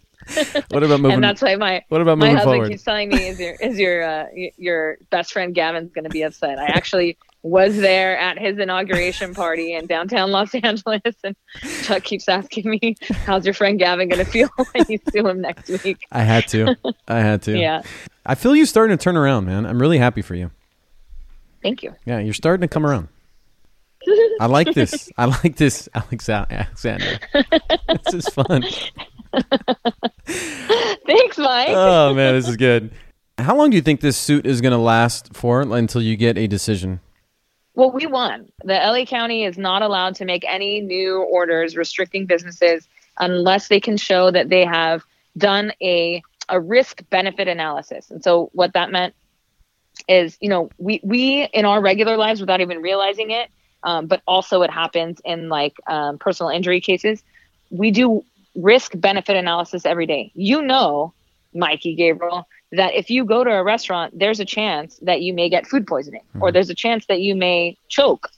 What 0.71 0.84
about 0.84 1.00
moving? 1.00 1.13
and 1.13 1.23
that's 1.23 1.41
why 1.41 1.56
my 1.56 1.86
what 1.88 2.02
about 2.02 2.17
my 2.17 2.28
husband 2.28 2.43
forward? 2.43 2.69
keeps 2.69 2.84
telling 2.84 3.08
me 3.08 3.30
is 3.30 3.39
your 3.39 3.54
is 3.62 3.80
your 3.80 4.04
uh, 4.04 4.26
your 4.58 4.97
best 5.10 5.32
friend 5.32 5.56
Gavin's 5.56 5.93
going 5.93 6.04
to 6.04 6.10
be 6.10 6.21
upset. 6.21 6.60
I 6.60 6.65
actually 6.65 7.17
was 7.43 7.78
there 7.78 8.17
at 8.17 8.38
his 8.38 8.60
inauguration 8.60 9.34
party 9.34 9.73
in 9.73 9.86
downtown 9.88 10.32
Los 10.32 10.54
Angeles, 10.54 11.15
and 11.23 11.34
Chuck 11.84 12.04
keeps 12.04 12.28
asking 12.28 12.69
me, 12.69 12.97
"How's 13.26 13.45
your 13.45 13.54
friend 13.54 13.80
Gavin 13.80 14.10
going 14.10 14.23
to 14.23 14.30
feel 14.30 14.50
when 14.58 14.86
you 14.89 15.00
sue 15.13 15.26
him 15.26 15.39
next 15.39 15.69
week?" 15.86 16.00
I 16.12 16.23
had 16.23 16.45
to. 16.50 16.76
I 17.08 17.19
had 17.19 17.43
to. 17.43 17.58
Yeah, 17.58 17.84
I 18.26 18.36
feel 18.36 18.54
you 18.54 18.65
starting 18.65 18.97
to 18.97 19.02
turn 19.02 19.15
around, 19.15 19.45
man. 19.45 19.65
I'm 19.65 19.80
really 19.82 19.97
happy 19.97 20.21
for 20.21 20.36
you. 20.36 20.52
thank 21.63 21.84
you. 21.84 21.95
Yeah, 22.06 22.19
you're 22.19 22.34
starting 22.34 22.67
to 22.67 22.73
come 22.73 22.86
around. 22.86 23.08
I 24.39 24.45
like 24.47 24.73
this. 24.73 25.10
I 25.17 25.25
like 25.25 25.55
this, 25.55 25.89
Alexa- 25.93 26.47
Alexander. 26.49 27.19
this 27.33 28.13
is 28.13 28.27
fun. 28.29 28.63
Thanks, 30.25 31.38
Mike. 31.38 31.69
Oh 31.69 32.13
man, 32.13 32.36
this 32.36 32.47
is 32.47 32.57
good. 32.57 32.91
How 33.38 33.55
long 33.55 33.69
do 33.69 33.75
you 33.75 33.81
think 33.81 34.01
this 34.01 34.17
suit 34.17 34.45
is 34.45 34.62
going 34.62 34.71
to 34.71 34.77
last 34.77 35.33
for 35.36 35.62
until 35.62 36.01
you 36.01 36.15
get 36.15 36.38
a 36.38 36.47
decision? 36.47 36.99
Well, 37.75 37.91
we 37.91 38.07
won. 38.07 38.51
The 38.63 38.73
LA 38.73 39.05
County 39.05 39.43
is 39.43 39.57
not 39.57 39.83
allowed 39.83 40.15
to 40.15 40.25
make 40.25 40.43
any 40.47 40.81
new 40.81 41.21
orders 41.21 41.77
restricting 41.77 42.25
businesses 42.25 42.88
unless 43.19 43.67
they 43.67 43.79
can 43.79 43.97
show 43.97 44.31
that 44.31 44.49
they 44.49 44.65
have 44.65 45.03
done 45.38 45.71
a 45.81 46.21
a 46.49 46.60
risk 46.60 47.03
benefit 47.10 47.47
analysis. 47.47 48.10
And 48.10 48.23
so 48.23 48.49
what 48.53 48.73
that 48.73 48.89
meant 48.89 49.13
is, 50.07 50.38
you 50.41 50.49
know, 50.49 50.69
we 50.77 50.99
we 51.03 51.43
in 51.53 51.65
our 51.65 51.81
regular 51.81 52.17
lives 52.17 52.39
without 52.39 52.62
even 52.62 52.81
realizing 52.81 53.31
it, 53.31 53.49
um, 53.83 54.07
but 54.07 54.21
also 54.27 54.61
it 54.61 54.71
happens 54.71 55.21
in 55.23 55.49
like 55.49 55.75
um, 55.87 56.17
personal 56.17 56.49
injury 56.49 56.81
cases. 56.81 57.23
We 57.69 57.91
do 57.91 58.23
risk 58.55 58.93
benefit 58.95 59.35
analysis 59.35 59.85
every 59.85 60.05
day. 60.05 60.31
You 60.33 60.61
know, 60.61 61.13
Mikey 61.53 61.95
Gabriel, 61.95 62.47
that 62.71 62.95
if 62.95 63.09
you 63.09 63.23
go 63.23 63.43
to 63.43 63.51
a 63.51 63.63
restaurant, 63.63 64.17
there's 64.17 64.39
a 64.39 64.45
chance 64.45 64.97
that 65.03 65.21
you 65.21 65.33
may 65.33 65.49
get 65.49 65.67
food 65.67 65.87
poisoning 65.87 66.23
or 66.39 66.51
there's 66.51 66.69
a 66.69 66.75
chance 66.75 67.05
that 67.07 67.21
you 67.21 67.35
may 67.35 67.77
choke. 67.87 68.29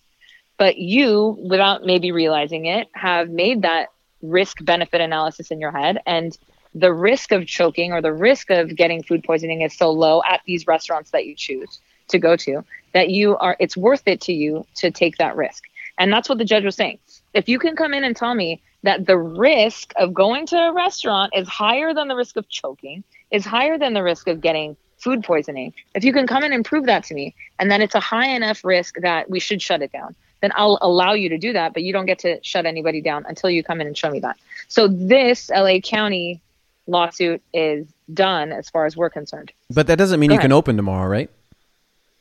But 0.58 0.78
you, 0.78 1.38
without 1.50 1.86
maybe 1.86 2.12
realizing 2.12 2.66
it, 2.66 2.88
have 2.94 3.30
made 3.30 3.62
that 3.62 3.88
risk 4.22 4.64
benefit 4.64 5.00
analysis 5.02 5.52
in 5.52 5.60
your 5.60 5.72
head 5.72 6.00
and 6.06 6.38
the 6.76 6.94
risk 6.94 7.32
of 7.32 7.48
choking 7.48 7.94
or 7.94 8.02
the 8.02 8.14
risk 8.14 8.50
of 8.52 8.76
getting 8.76 9.02
food 9.02 9.24
poisoning 9.24 9.62
is 9.62 9.76
so 9.76 9.90
low 9.90 10.22
at 10.30 10.42
these 10.46 10.68
restaurants 10.68 11.12
that 11.12 11.26
you 11.26 11.34
choose 11.36 11.80
to 12.10 12.20
go 12.20 12.36
to 12.36 12.64
that 12.94 13.10
you 13.10 13.38
are 13.38 13.56
it's 13.60 13.78
worth 13.78 14.04
it 14.06 14.22
to 14.22 14.34
you 14.34 14.66
to 14.76 14.92
take 14.92 15.18
that 15.18 15.36
risk 15.36 15.64
and 15.98 16.12
that's 16.12 16.30
what 16.30 16.38
the 16.38 16.46
judge 16.46 16.64
was 16.64 16.76
saying 16.76 16.98
if 17.34 17.48
you 17.48 17.60
can 17.60 17.76
come 17.76 17.94
in 17.94 18.04
and 18.04 18.16
tell 18.16 18.36
me 18.36 18.62
that 18.84 19.06
the 19.06 19.18
risk 19.18 19.94
of 19.98 20.14
going 20.14 20.46
to 20.46 20.56
a 20.56 20.74
restaurant 20.74 21.32
is 21.36 21.48
higher 21.48 21.94
than 21.94 22.08
the 22.08 22.16
risk 22.16 22.36
of 22.36 22.48
choking 22.50 23.04
is 23.32 23.46
higher 23.46 23.78
than 23.78 23.94
the 23.94 24.04
risk 24.04 24.28
of 24.28 24.42
getting 24.42 24.76
food 24.98 25.24
poisoning 25.24 25.74
if 25.96 26.04
you 26.04 26.12
can 26.14 26.28
come 26.28 26.44
in 26.44 26.52
and 26.52 26.66
prove 26.66 26.86
that 26.86 27.04
to 27.04 27.14
me 27.14 27.36
and 27.60 27.72
then 27.72 27.82
it's 27.82 27.96
a 27.96 28.00
high 28.00 28.28
enough 28.28 28.64
risk 28.64 28.96
that 29.02 29.30
we 29.30 29.40
should 29.40 29.62
shut 29.62 29.82
it 29.82 29.92
down 29.92 30.16
then 30.42 30.52
I'll 30.56 30.78
allow 30.82 31.14
you 31.14 31.30
to 31.30 31.38
do 31.38 31.54
that, 31.54 31.74
but 31.74 31.84
you 31.84 31.92
don't 31.92 32.06
get 32.06 32.20
to 32.20 32.40
shut 32.44 32.66
anybody 32.66 33.02
down 33.02 33.26
until 33.28 33.50
you 33.50 33.64
come 33.64 33.82
in 33.82 33.88
and 33.88 33.98
show 33.98 34.10
me 34.10 34.20
that. 34.22 34.38
So 34.68 34.88
this 34.88 35.50
LA 35.50 35.80
County 35.80 36.42
lawsuit 36.88 37.42
is 37.54 37.88
done 38.14 38.52
as 38.52 38.70
far 38.70 38.86
as 38.86 38.98
we're 38.98 39.10
concerned. 39.10 39.52
But 39.70 39.88
that 39.88 39.98
doesn't 39.98 40.20
mean 40.20 40.30
Go 40.30 40.34
you 40.34 40.40
ahead. 40.40 40.50
can 40.50 40.52
open 40.52 40.76
tomorrow, 40.76 41.08
right? 41.08 41.30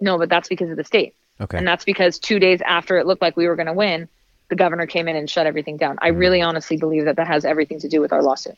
No, 0.01 0.19
but 0.19 0.29
that's 0.29 0.49
because 0.49 0.71
of 0.71 0.77
the 0.77 0.85
state. 0.85 1.15
Okay. 1.41 1.59
And 1.59 1.67
that's 1.67 1.85
because 1.85 2.19
two 2.19 2.39
days 2.39 2.61
after 2.63 2.99
it 2.99 3.07
looked 3.07 3.23
like 3.23 3.37
we 3.37 3.47
were 3.47 3.57
going 3.57 3.67
to 3.67 3.73
win, 3.73 4.09
the 4.49 4.57
governor 4.57 4.87
came 4.87 5.09
in 5.09 5.17
and 5.17 5.29
shut 5.29 5.47
everything 5.47 5.77
down. 5.77 5.99
I 6.01 6.11
mm. 6.11 6.19
really 6.19 6.43
honestly 6.43 6.77
believe 6.77 7.05
that 7.05 7.17
that 7.17 7.27
has 7.27 7.45
everything 7.45 7.79
to 7.81 7.89
do 7.89 8.01
with 8.01 8.13
our 8.13 8.23
lawsuit. 8.23 8.57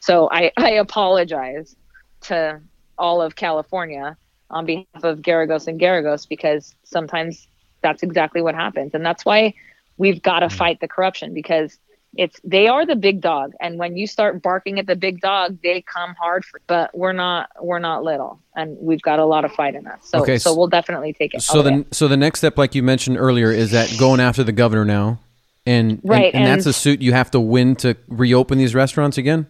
So 0.00 0.28
I, 0.30 0.52
I 0.56 0.72
apologize 0.72 1.74
to 2.22 2.60
all 2.98 3.22
of 3.22 3.36
California 3.36 4.16
on 4.50 4.66
behalf 4.66 5.04
of 5.04 5.20
Geragos 5.20 5.66
and 5.66 5.80
Geragos 5.80 6.28
because 6.28 6.74
sometimes 6.84 7.46
that's 7.82 8.02
exactly 8.02 8.42
what 8.42 8.54
happens. 8.54 8.94
And 8.94 9.04
that's 9.04 9.24
why 9.24 9.54
we've 9.96 10.22
got 10.22 10.40
to 10.40 10.46
mm. 10.46 10.52
fight 10.52 10.80
the 10.80 10.88
corruption 10.88 11.34
because 11.34 11.78
it's 12.16 12.40
they 12.42 12.66
are 12.66 12.84
the 12.84 12.96
big 12.96 13.20
dog 13.20 13.52
and 13.60 13.78
when 13.78 13.96
you 13.96 14.06
start 14.06 14.42
barking 14.42 14.78
at 14.78 14.86
the 14.86 14.96
big 14.96 15.20
dog 15.20 15.56
they 15.62 15.80
come 15.82 16.14
hard 16.14 16.44
for 16.44 16.60
but 16.66 16.96
we're 16.96 17.12
not 17.12 17.48
we're 17.60 17.78
not 17.78 18.02
little 18.02 18.40
and 18.56 18.76
we've 18.80 19.02
got 19.02 19.18
a 19.18 19.24
lot 19.24 19.44
of 19.44 19.52
fight 19.52 19.74
in 19.74 19.86
us. 19.86 20.00
So 20.02 20.20
okay, 20.22 20.38
so 20.38 20.56
we'll 20.56 20.66
definitely 20.66 21.12
take 21.12 21.34
it. 21.34 21.42
so 21.42 21.62
the 21.62 21.86
so 21.92 22.08
the 22.08 22.16
next 22.16 22.40
step 22.40 22.58
like 22.58 22.74
you 22.74 22.82
mentioned 22.82 23.16
earlier 23.16 23.52
is 23.52 23.70
that 23.70 23.94
going 23.98 24.20
after 24.20 24.42
the 24.42 24.52
governor 24.52 24.84
now 24.84 25.20
and 25.66 26.00
right 26.02 26.34
and, 26.34 26.42
and, 26.42 26.44
and 26.44 26.46
that's 26.46 26.66
a 26.66 26.72
suit 26.72 27.00
you 27.00 27.12
have 27.12 27.30
to 27.30 27.40
win 27.40 27.76
to 27.76 27.96
reopen 28.08 28.58
these 28.58 28.74
restaurants 28.74 29.16
again? 29.16 29.46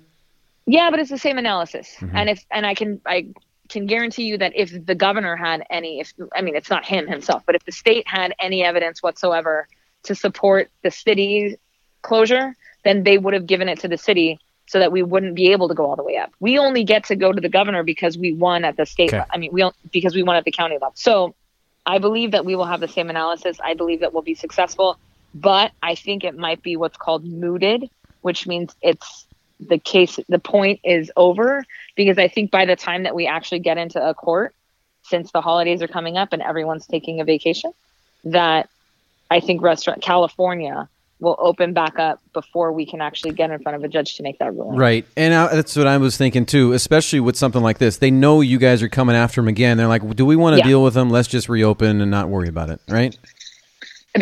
Yeah 0.66 0.90
but 0.90 1.00
it's 1.00 1.10
the 1.10 1.18
same 1.18 1.38
analysis. 1.38 1.88
Mm-hmm. 1.98 2.16
and 2.16 2.30
if 2.30 2.44
and 2.50 2.66
i 2.66 2.74
can 2.74 3.00
i 3.06 3.26
can 3.70 3.86
guarantee 3.86 4.24
you 4.24 4.36
that 4.36 4.52
if 4.54 4.84
the 4.84 4.94
governor 4.94 5.36
had 5.36 5.62
any, 5.70 6.00
if 6.00 6.12
I 6.34 6.42
mean, 6.42 6.56
it's 6.56 6.68
not 6.68 6.84
him 6.84 7.06
himself, 7.06 7.44
but 7.46 7.54
if 7.54 7.64
the 7.64 7.72
state 7.72 8.06
had 8.06 8.34
any 8.40 8.62
evidence 8.64 9.02
whatsoever 9.02 9.68
to 10.02 10.14
support 10.14 10.70
the 10.82 10.90
city 10.90 11.56
closure, 12.02 12.54
then 12.84 13.02
they 13.02 13.18
would 13.18 13.34
have 13.34 13.46
given 13.46 13.68
it 13.68 13.80
to 13.80 13.88
the 13.88 13.98
city 13.98 14.38
so 14.66 14.78
that 14.78 14.92
we 14.92 15.02
wouldn't 15.02 15.34
be 15.34 15.50
able 15.50 15.68
to 15.68 15.74
go 15.74 15.84
all 15.84 15.96
the 15.96 16.02
way 16.04 16.16
up. 16.16 16.32
We 16.38 16.58
only 16.58 16.84
get 16.84 17.04
to 17.06 17.16
go 17.16 17.32
to 17.32 17.40
the 17.40 17.48
governor 17.48 17.82
because 17.82 18.16
we 18.16 18.32
won 18.32 18.64
at 18.64 18.76
the 18.76 18.86
state. 18.86 19.12
Okay. 19.12 19.24
I 19.28 19.36
mean, 19.36 19.50
we 19.52 19.62
only 19.62 19.74
because 19.90 20.14
we 20.14 20.22
won 20.22 20.36
at 20.36 20.44
the 20.44 20.52
county 20.52 20.76
level. 20.76 20.92
So 20.94 21.34
I 21.84 21.98
believe 21.98 22.30
that 22.32 22.44
we 22.44 22.54
will 22.54 22.66
have 22.66 22.80
the 22.80 22.88
same 22.88 23.10
analysis. 23.10 23.58
I 23.62 23.74
believe 23.74 24.00
that 24.00 24.12
we'll 24.12 24.22
be 24.22 24.34
successful, 24.34 24.96
but 25.34 25.72
I 25.82 25.96
think 25.96 26.22
it 26.22 26.36
might 26.36 26.62
be 26.62 26.76
what's 26.76 26.96
called 26.96 27.24
mooted, 27.24 27.90
which 28.20 28.46
means 28.46 28.74
it's 28.80 29.26
the 29.58 29.78
case 29.78 30.18
the 30.28 30.38
point 30.38 30.80
is 30.84 31.10
over 31.16 31.64
because 31.96 32.16
I 32.16 32.28
think 32.28 32.50
by 32.50 32.64
the 32.64 32.76
time 32.76 33.02
that 33.02 33.14
we 33.14 33.26
actually 33.26 33.58
get 33.58 33.76
into 33.76 34.00
a 34.00 34.14
court, 34.14 34.54
since 35.02 35.32
the 35.32 35.40
holidays 35.40 35.82
are 35.82 35.88
coming 35.88 36.16
up 36.16 36.32
and 36.32 36.42
everyone's 36.42 36.86
taking 36.86 37.20
a 37.20 37.24
vacation, 37.24 37.72
that 38.24 38.68
I 39.30 39.40
think 39.40 39.62
restaurant 39.62 40.00
California 40.00 40.88
will 41.20 41.36
open 41.38 41.72
back 41.72 41.98
up 41.98 42.20
before 42.32 42.72
we 42.72 42.86
can 42.86 43.00
actually 43.00 43.32
get 43.32 43.50
in 43.50 43.62
front 43.62 43.76
of 43.76 43.84
a 43.84 43.88
judge 43.88 44.16
to 44.16 44.22
make 44.22 44.38
that 44.38 44.54
ruling. 44.54 44.78
Right. 44.78 45.06
And 45.16 45.34
I, 45.34 45.54
that's 45.54 45.76
what 45.76 45.86
I 45.86 45.98
was 45.98 46.16
thinking 46.16 46.46
too, 46.46 46.72
especially 46.72 47.20
with 47.20 47.36
something 47.36 47.62
like 47.62 47.78
this. 47.78 47.98
They 47.98 48.10
know 48.10 48.40
you 48.40 48.58
guys 48.58 48.82
are 48.82 48.88
coming 48.88 49.16
after 49.16 49.40
them 49.40 49.48
again. 49.48 49.76
They're 49.76 49.86
like, 49.86 50.16
do 50.16 50.24
we 50.24 50.36
want 50.36 50.54
to 50.54 50.58
yeah. 50.58 50.68
deal 50.68 50.82
with 50.82 50.94
them? 50.94 51.10
Let's 51.10 51.28
just 51.28 51.48
reopen 51.48 52.00
and 52.00 52.10
not 52.10 52.28
worry 52.28 52.48
about 52.48 52.70
it. 52.70 52.80
Right. 52.88 53.16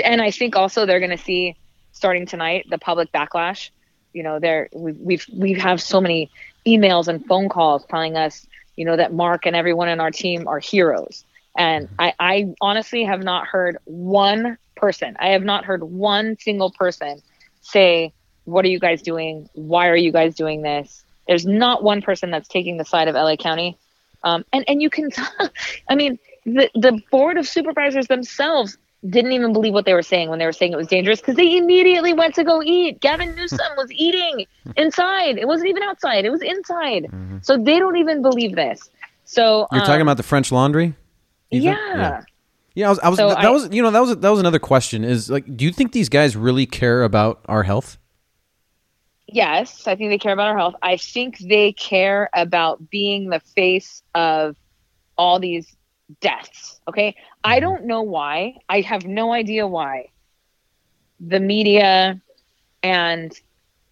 And 0.04 0.20
I 0.20 0.30
think 0.30 0.56
also 0.56 0.84
they're 0.84 1.00
going 1.00 1.16
to 1.16 1.22
see 1.22 1.56
starting 1.92 2.26
tonight 2.26 2.66
the 2.70 2.78
public 2.78 3.10
backlash 3.10 3.70
you 4.12 4.22
know 4.22 4.38
there 4.38 4.68
we, 4.72 4.92
we've 4.92 5.26
we 5.32 5.52
have 5.52 5.80
so 5.80 6.00
many 6.00 6.30
emails 6.66 7.08
and 7.08 7.24
phone 7.26 7.48
calls 7.48 7.84
telling 7.86 8.16
us 8.16 8.46
you 8.76 8.84
know 8.84 8.96
that 8.96 9.12
mark 9.12 9.46
and 9.46 9.56
everyone 9.56 9.88
in 9.88 10.00
our 10.00 10.10
team 10.10 10.46
are 10.48 10.58
heroes 10.58 11.24
and 11.58 11.88
i 11.98 12.14
i 12.18 12.46
honestly 12.60 13.04
have 13.04 13.22
not 13.22 13.46
heard 13.46 13.76
one 13.84 14.56
person 14.76 15.16
i 15.18 15.28
have 15.28 15.42
not 15.42 15.64
heard 15.64 15.82
one 15.82 16.36
single 16.38 16.70
person 16.70 17.20
say 17.60 18.12
what 18.44 18.64
are 18.64 18.68
you 18.68 18.78
guys 18.78 19.02
doing 19.02 19.48
why 19.52 19.88
are 19.88 19.96
you 19.96 20.12
guys 20.12 20.34
doing 20.34 20.62
this 20.62 21.04
there's 21.26 21.44
not 21.44 21.82
one 21.82 22.00
person 22.00 22.30
that's 22.30 22.48
taking 22.48 22.78
the 22.78 22.84
side 22.84 23.08
of 23.08 23.14
la 23.14 23.36
county 23.36 23.76
um, 24.24 24.44
and 24.52 24.64
and 24.68 24.80
you 24.80 24.88
can 24.88 25.10
i 25.88 25.94
mean 25.94 26.18
the 26.46 26.70
the 26.74 26.98
board 27.10 27.36
of 27.36 27.46
supervisors 27.46 28.06
themselves 28.06 28.78
didn't 29.08 29.32
even 29.32 29.52
believe 29.52 29.72
what 29.72 29.84
they 29.84 29.94
were 29.94 30.02
saying 30.02 30.28
when 30.28 30.38
they 30.38 30.44
were 30.44 30.52
saying 30.52 30.72
it 30.72 30.76
was 30.76 30.88
dangerous 30.88 31.20
because 31.20 31.36
they 31.36 31.56
immediately 31.56 32.12
went 32.12 32.34
to 32.34 32.42
go 32.42 32.60
eat. 32.62 33.00
Gavin 33.00 33.34
Newsom 33.36 33.60
was 33.76 33.92
eating 33.92 34.44
inside. 34.76 35.38
It 35.38 35.46
wasn't 35.46 35.70
even 35.70 35.84
outside. 35.84 36.24
It 36.24 36.30
was 36.30 36.42
inside. 36.42 37.04
Mm-hmm. 37.04 37.38
So 37.42 37.56
they 37.56 37.78
don't 37.78 37.96
even 37.96 38.22
believe 38.22 38.56
this. 38.56 38.90
So 39.24 39.68
you're 39.70 39.82
um, 39.82 39.86
talking 39.86 40.02
about 40.02 40.16
the 40.16 40.24
French 40.24 40.50
Laundry. 40.50 40.94
Yeah. 41.50 41.76
yeah. 41.94 42.20
Yeah, 42.74 42.86
I 42.86 42.90
was. 42.90 42.98
I 43.00 43.08
was 43.08 43.18
so 43.18 43.28
that 43.30 43.38
I, 43.38 43.50
was. 43.50 43.68
You 43.72 43.82
know, 43.82 43.90
that 43.90 44.00
was. 44.00 44.16
That 44.18 44.30
was 44.30 44.38
another 44.38 44.60
question. 44.60 45.02
Is 45.02 45.28
like, 45.28 45.56
do 45.56 45.64
you 45.64 45.72
think 45.72 45.92
these 45.92 46.08
guys 46.08 46.36
really 46.36 46.64
care 46.64 47.02
about 47.02 47.40
our 47.46 47.64
health? 47.64 47.98
Yes, 49.26 49.86
I 49.86 49.96
think 49.96 50.10
they 50.10 50.18
care 50.18 50.32
about 50.32 50.48
our 50.48 50.56
health. 50.56 50.74
I 50.80 50.96
think 50.96 51.38
they 51.38 51.72
care 51.72 52.30
about 52.34 52.88
being 52.88 53.30
the 53.30 53.40
face 53.40 54.02
of 54.14 54.56
all 55.16 55.38
these 55.38 55.76
deaths. 56.20 56.80
Okay. 56.88 57.14
I 57.44 57.56
mm-hmm. 57.56 57.68
don't 57.68 57.84
know 57.84 58.02
why. 58.02 58.54
I 58.68 58.80
have 58.82 59.04
no 59.04 59.32
idea 59.32 59.66
why 59.66 60.08
the 61.20 61.40
media 61.40 62.20
and 62.82 63.32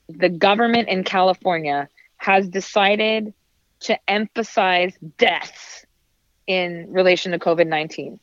the 0.08 0.28
government 0.28 0.88
in 0.88 1.04
California 1.04 1.88
has 2.18 2.48
decided 2.48 3.34
to 3.80 3.98
emphasize 4.08 4.94
deaths 5.18 5.85
in 6.46 6.92
relation 6.92 7.32
to 7.32 7.38
COVID 7.38 7.66
19. 7.66 8.18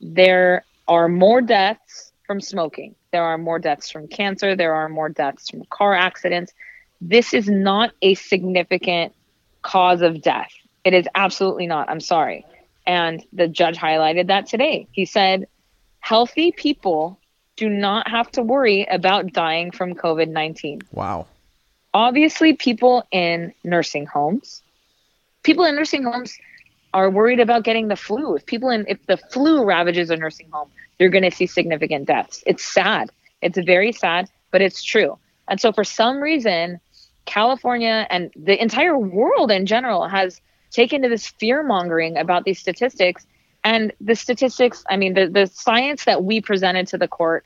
There 0.00 0.64
are 0.86 1.08
more 1.08 1.40
deaths 1.40 2.12
from 2.26 2.40
smoking, 2.40 2.94
there 3.10 3.24
are 3.24 3.38
more 3.38 3.58
deaths 3.58 3.90
from 3.90 4.08
cancer, 4.08 4.54
there 4.54 4.74
are 4.74 4.88
more 4.88 5.08
deaths 5.08 5.50
from 5.50 5.64
car 5.66 5.94
accidents. 5.94 6.52
This 7.00 7.32
is 7.32 7.48
not 7.48 7.92
a 8.02 8.14
significant 8.14 9.14
cause 9.62 10.02
of 10.02 10.20
death. 10.22 10.50
It 10.84 10.94
is 10.94 11.06
absolutely 11.14 11.66
not. 11.66 11.88
I'm 11.90 12.00
sorry. 12.00 12.44
And 12.86 13.24
the 13.32 13.48
judge 13.48 13.76
highlighted 13.76 14.28
that 14.28 14.46
today. 14.46 14.88
He 14.92 15.04
said, 15.04 15.46
healthy 16.00 16.52
people 16.52 17.18
do 17.56 17.68
not 17.68 18.08
have 18.08 18.30
to 18.32 18.42
worry 18.42 18.86
about 18.86 19.32
dying 19.32 19.70
from 19.70 19.94
COVID 19.94 20.28
19. 20.28 20.80
Wow. 20.92 21.26
Obviously, 21.92 22.52
people 22.54 23.04
in 23.10 23.52
nursing 23.64 24.06
homes, 24.06 24.62
people 25.42 25.64
in 25.64 25.74
nursing 25.74 26.04
homes 26.04 26.38
are 26.94 27.10
worried 27.10 27.40
about 27.40 27.64
getting 27.64 27.88
the 27.88 27.96
flu. 27.96 28.36
If 28.36 28.46
people 28.46 28.70
in, 28.70 28.84
if 28.88 29.04
the 29.06 29.16
flu 29.16 29.64
ravages 29.64 30.10
a 30.10 30.16
nursing 30.16 30.48
home, 30.50 30.70
you're 30.98 31.10
going 31.10 31.24
to 31.24 31.30
see 31.30 31.46
significant 31.46 32.06
deaths. 32.06 32.42
It's 32.46 32.64
sad. 32.64 33.10
It's 33.42 33.58
very 33.58 33.92
sad, 33.92 34.28
but 34.50 34.62
it's 34.62 34.82
true. 34.82 35.18
And 35.48 35.60
so, 35.60 35.72
for 35.72 35.84
some 35.84 36.18
reason, 36.20 36.80
California 37.24 38.06
and 38.10 38.30
the 38.36 38.60
entire 38.60 38.98
world 38.98 39.50
in 39.50 39.66
general 39.66 40.08
has 40.08 40.40
taken 40.70 41.02
to 41.02 41.08
this 41.08 41.28
fear 41.28 41.62
mongering 41.62 42.16
about 42.16 42.44
these 42.44 42.58
statistics. 42.58 43.26
And 43.64 43.92
the 44.00 44.14
statistics, 44.14 44.84
I 44.88 44.96
mean, 44.96 45.14
the, 45.14 45.28
the 45.28 45.46
science 45.46 46.04
that 46.04 46.24
we 46.24 46.40
presented 46.40 46.86
to 46.88 46.98
the 46.98 47.08
court 47.08 47.44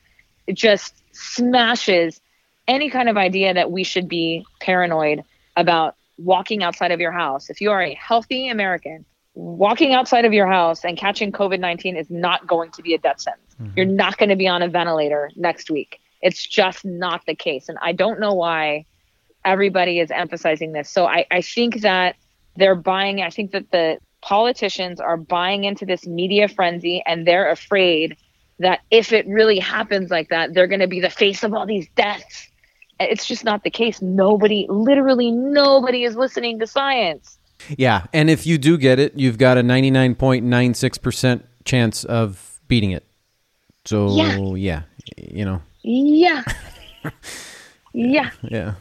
just 0.52 0.94
smashes 1.12 2.20
any 2.68 2.90
kind 2.90 3.08
of 3.08 3.16
idea 3.16 3.54
that 3.54 3.70
we 3.70 3.84
should 3.84 4.08
be 4.08 4.44
paranoid 4.60 5.24
about 5.56 5.96
walking 6.18 6.62
outside 6.62 6.92
of 6.92 7.00
your 7.00 7.12
house. 7.12 7.50
If 7.50 7.60
you 7.60 7.70
are 7.70 7.82
a 7.82 7.94
healthy 7.94 8.48
American, 8.48 9.04
walking 9.34 9.94
outside 9.94 10.24
of 10.24 10.32
your 10.32 10.46
house 10.46 10.84
and 10.84 10.96
catching 10.96 11.32
COVID 11.32 11.60
19 11.60 11.96
is 11.96 12.10
not 12.10 12.46
going 12.46 12.70
to 12.72 12.82
be 12.82 12.94
a 12.94 12.98
death 12.98 13.20
sentence. 13.20 13.54
Mm-hmm. 13.60 13.72
You're 13.76 13.86
not 13.86 14.18
going 14.18 14.28
to 14.28 14.36
be 14.36 14.48
on 14.48 14.62
a 14.62 14.68
ventilator 14.68 15.30
next 15.36 15.70
week. 15.70 16.00
It's 16.20 16.46
just 16.46 16.84
not 16.84 17.24
the 17.26 17.34
case. 17.34 17.68
And 17.68 17.78
I 17.82 17.92
don't 17.92 18.20
know 18.20 18.34
why 18.34 18.86
everybody 19.44 19.98
is 19.98 20.10
emphasizing 20.10 20.72
this. 20.72 20.88
So 20.88 21.06
I, 21.06 21.26
I 21.30 21.40
think 21.40 21.80
that 21.80 22.16
they're 22.56 22.76
buying, 22.76 23.22
I 23.22 23.30
think 23.30 23.50
that 23.52 23.70
the 23.70 23.98
politicians 24.20 25.00
are 25.00 25.16
buying 25.16 25.64
into 25.64 25.84
this 25.84 26.06
media 26.06 26.46
frenzy 26.48 27.02
and 27.06 27.26
they're 27.26 27.50
afraid 27.50 28.16
that 28.60 28.80
if 28.90 29.12
it 29.12 29.26
really 29.26 29.58
happens 29.58 30.10
like 30.10 30.28
that, 30.28 30.54
they're 30.54 30.68
going 30.68 30.80
to 30.80 30.86
be 30.86 31.00
the 31.00 31.10
face 31.10 31.42
of 31.42 31.52
all 31.52 31.66
these 31.66 31.88
deaths. 31.96 32.48
It's 33.00 33.26
just 33.26 33.44
not 33.44 33.64
the 33.64 33.70
case. 33.70 34.00
Nobody, 34.00 34.66
literally 34.68 35.32
nobody 35.32 36.04
is 36.04 36.14
listening 36.14 36.60
to 36.60 36.66
science. 36.66 37.38
Yeah. 37.76 38.06
And 38.12 38.30
if 38.30 38.46
you 38.46 38.58
do 38.58 38.78
get 38.78 38.98
it, 38.98 39.12
you've 39.16 39.38
got 39.38 39.58
a 39.58 39.62
99.96% 39.62 41.42
chance 41.64 42.04
of 42.04 42.60
beating 42.68 42.90
it. 42.90 43.04
So, 43.84 44.14
yeah, 44.14 44.38
yeah 44.54 44.82
you 45.16 45.44
know. 45.44 45.62
Yeah. 45.82 46.42
yeah. 47.92 48.30
Yeah. 48.42 48.74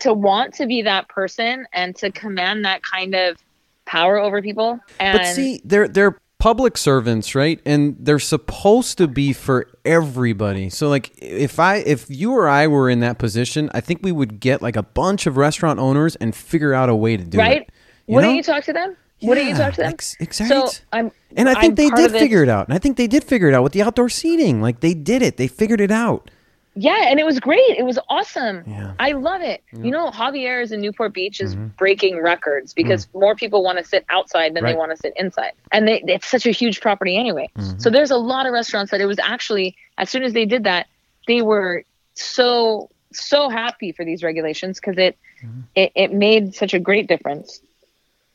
to 0.00 0.12
want 0.12 0.54
to 0.54 0.66
be 0.66 0.82
that 0.82 1.08
person 1.08 1.66
and 1.72 1.96
to 1.96 2.10
command 2.10 2.64
that 2.64 2.82
kind 2.82 3.14
of 3.14 3.38
power 3.84 4.18
over 4.18 4.42
people. 4.42 4.80
And 5.00 5.18
but 5.18 5.26
see, 5.26 5.60
they're 5.64 5.88
they're 5.88 6.18
public 6.42 6.76
servants, 6.76 7.36
right? 7.36 7.60
And 7.64 7.94
they're 8.00 8.18
supposed 8.18 8.98
to 8.98 9.06
be 9.06 9.32
for 9.32 9.68
everybody. 9.84 10.70
So 10.70 10.88
like 10.88 11.12
if 11.18 11.60
I 11.60 11.76
if 11.76 12.06
you 12.08 12.32
or 12.32 12.48
I 12.48 12.66
were 12.66 12.90
in 12.90 12.98
that 12.98 13.18
position, 13.18 13.70
I 13.72 13.80
think 13.80 14.00
we 14.02 14.10
would 14.10 14.40
get 14.40 14.60
like 14.60 14.74
a 14.74 14.82
bunch 14.82 15.28
of 15.28 15.36
restaurant 15.36 15.78
owners 15.78 16.16
and 16.16 16.34
figure 16.34 16.74
out 16.74 16.88
a 16.88 16.96
way 16.96 17.16
to 17.16 17.22
do 17.22 17.38
right? 17.38 17.48
it. 17.48 17.54
Right? 17.54 17.70
Wouldn't 18.08 18.34
you 18.34 18.42
talk 18.42 18.64
to 18.64 18.72
them? 18.72 18.96
Yeah, 19.20 19.28
Wouldn't 19.28 19.50
you 19.50 19.54
talk 19.54 19.74
to 19.74 19.82
them? 19.82 19.90
Ex- 19.90 20.16
exactly. 20.18 20.66
So 20.68 20.82
I'm, 20.92 21.12
and 21.36 21.48
I 21.48 21.60
think 21.60 21.78
I'm 21.78 21.84
they 21.84 21.90
did 21.90 22.10
figure 22.10 22.42
it 22.42 22.48
out. 22.48 22.66
And 22.66 22.74
I 22.74 22.78
think 22.78 22.96
they 22.96 23.06
did 23.06 23.22
figure 23.22 23.46
it 23.46 23.54
out 23.54 23.62
with 23.62 23.72
the 23.72 23.82
outdoor 23.82 24.08
seating. 24.08 24.60
Like 24.60 24.80
they 24.80 24.94
did 24.94 25.22
it. 25.22 25.36
They 25.36 25.46
figured 25.46 25.80
it 25.80 25.92
out. 25.92 26.28
Yeah, 26.74 27.08
and 27.08 27.20
it 27.20 27.26
was 27.26 27.38
great. 27.38 27.76
It 27.76 27.84
was 27.84 27.98
awesome. 28.08 28.64
Yeah. 28.66 28.94
I 28.98 29.12
love 29.12 29.42
it. 29.42 29.62
Yeah. 29.72 29.82
You 29.82 29.90
know, 29.90 30.10
Javier's 30.10 30.72
in 30.72 30.80
Newport 30.80 31.12
Beach 31.12 31.40
is 31.40 31.54
mm-hmm. 31.54 31.66
breaking 31.76 32.22
records 32.22 32.72
because 32.72 33.06
mm. 33.06 33.20
more 33.20 33.34
people 33.34 33.62
want 33.62 33.76
to 33.78 33.84
sit 33.84 34.06
outside 34.08 34.54
than 34.54 34.64
right. 34.64 34.72
they 34.72 34.78
want 34.78 34.90
to 34.90 34.96
sit 34.96 35.12
inside. 35.16 35.52
And 35.70 35.86
they, 35.86 36.02
it's 36.06 36.26
such 36.26 36.46
a 36.46 36.50
huge 36.50 36.80
property 36.80 37.18
anyway. 37.18 37.50
Mm-hmm. 37.58 37.78
So 37.78 37.90
there's 37.90 38.10
a 38.10 38.16
lot 38.16 38.46
of 38.46 38.54
restaurants 38.54 38.90
that 38.90 39.02
it 39.02 39.06
was 39.06 39.18
actually, 39.18 39.76
as 39.98 40.08
soon 40.08 40.22
as 40.22 40.32
they 40.32 40.46
did 40.46 40.64
that, 40.64 40.86
they 41.28 41.42
were 41.42 41.84
so, 42.14 42.88
so 43.12 43.50
happy 43.50 43.92
for 43.92 44.06
these 44.06 44.22
regulations 44.22 44.80
because 44.80 44.96
it, 44.96 45.18
mm-hmm. 45.44 45.60
it, 45.74 45.92
it 45.94 46.12
made 46.14 46.54
such 46.54 46.72
a 46.72 46.78
great 46.78 47.06
difference 47.06 47.60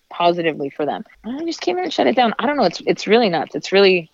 positively 0.10 0.70
for 0.70 0.86
them. 0.86 1.04
And 1.24 1.42
I 1.42 1.44
just 1.44 1.62
came 1.62 1.78
in 1.80 1.86
and 1.86 1.94
shut 1.94 2.06
it 2.06 2.16
down. 2.16 2.36
I 2.38 2.46
don't 2.46 2.58
know. 2.58 2.66
It's, 2.66 2.82
it's 2.86 3.08
really 3.08 3.30
nuts. 3.30 3.56
It's 3.56 3.72
really, 3.72 4.12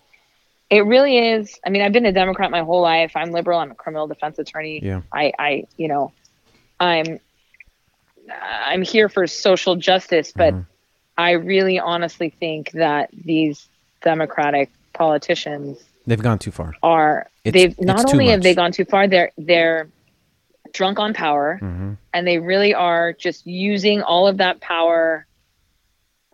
it 0.70 0.84
really 0.86 1.18
is. 1.18 1.58
I 1.64 1.70
mean, 1.70 1.82
I've 1.82 1.92
been 1.92 2.06
a 2.06 2.12
Democrat 2.12 2.50
my 2.50 2.62
whole 2.62 2.80
life. 2.80 3.12
I'm 3.14 3.30
liberal. 3.30 3.58
I'm 3.58 3.70
a 3.70 3.74
criminal 3.74 4.06
defense 4.06 4.38
attorney. 4.38 4.80
Yeah. 4.82 5.02
I, 5.12 5.32
I, 5.38 5.64
you 5.76 5.88
know, 5.88 6.12
I'm, 6.80 7.20
I'm 8.30 8.82
here 8.82 9.08
for 9.08 9.26
social 9.26 9.76
justice, 9.76 10.32
but 10.34 10.54
mm. 10.54 10.66
I 11.16 11.32
really 11.32 11.78
honestly 11.78 12.30
think 12.30 12.72
that 12.72 13.10
these 13.12 13.68
Democratic 14.02 14.70
politicians 14.92 15.82
they've 16.06 16.22
gone 16.22 16.38
too 16.38 16.50
far. 16.50 16.74
Are 16.82 17.28
it's, 17.44 17.52
they've 17.52 17.80
not 17.80 18.12
only 18.12 18.28
have 18.28 18.42
they 18.42 18.54
gone 18.54 18.72
too 18.72 18.84
far, 18.84 19.08
they're 19.08 19.32
they're 19.36 19.88
drunk 20.72 20.98
on 20.98 21.14
power, 21.14 21.58
mm-hmm. 21.62 21.94
and 22.12 22.26
they 22.26 22.38
really 22.38 22.74
are 22.74 23.12
just 23.12 23.46
using 23.46 24.02
all 24.02 24.26
of 24.26 24.38
that 24.38 24.60
power 24.60 25.26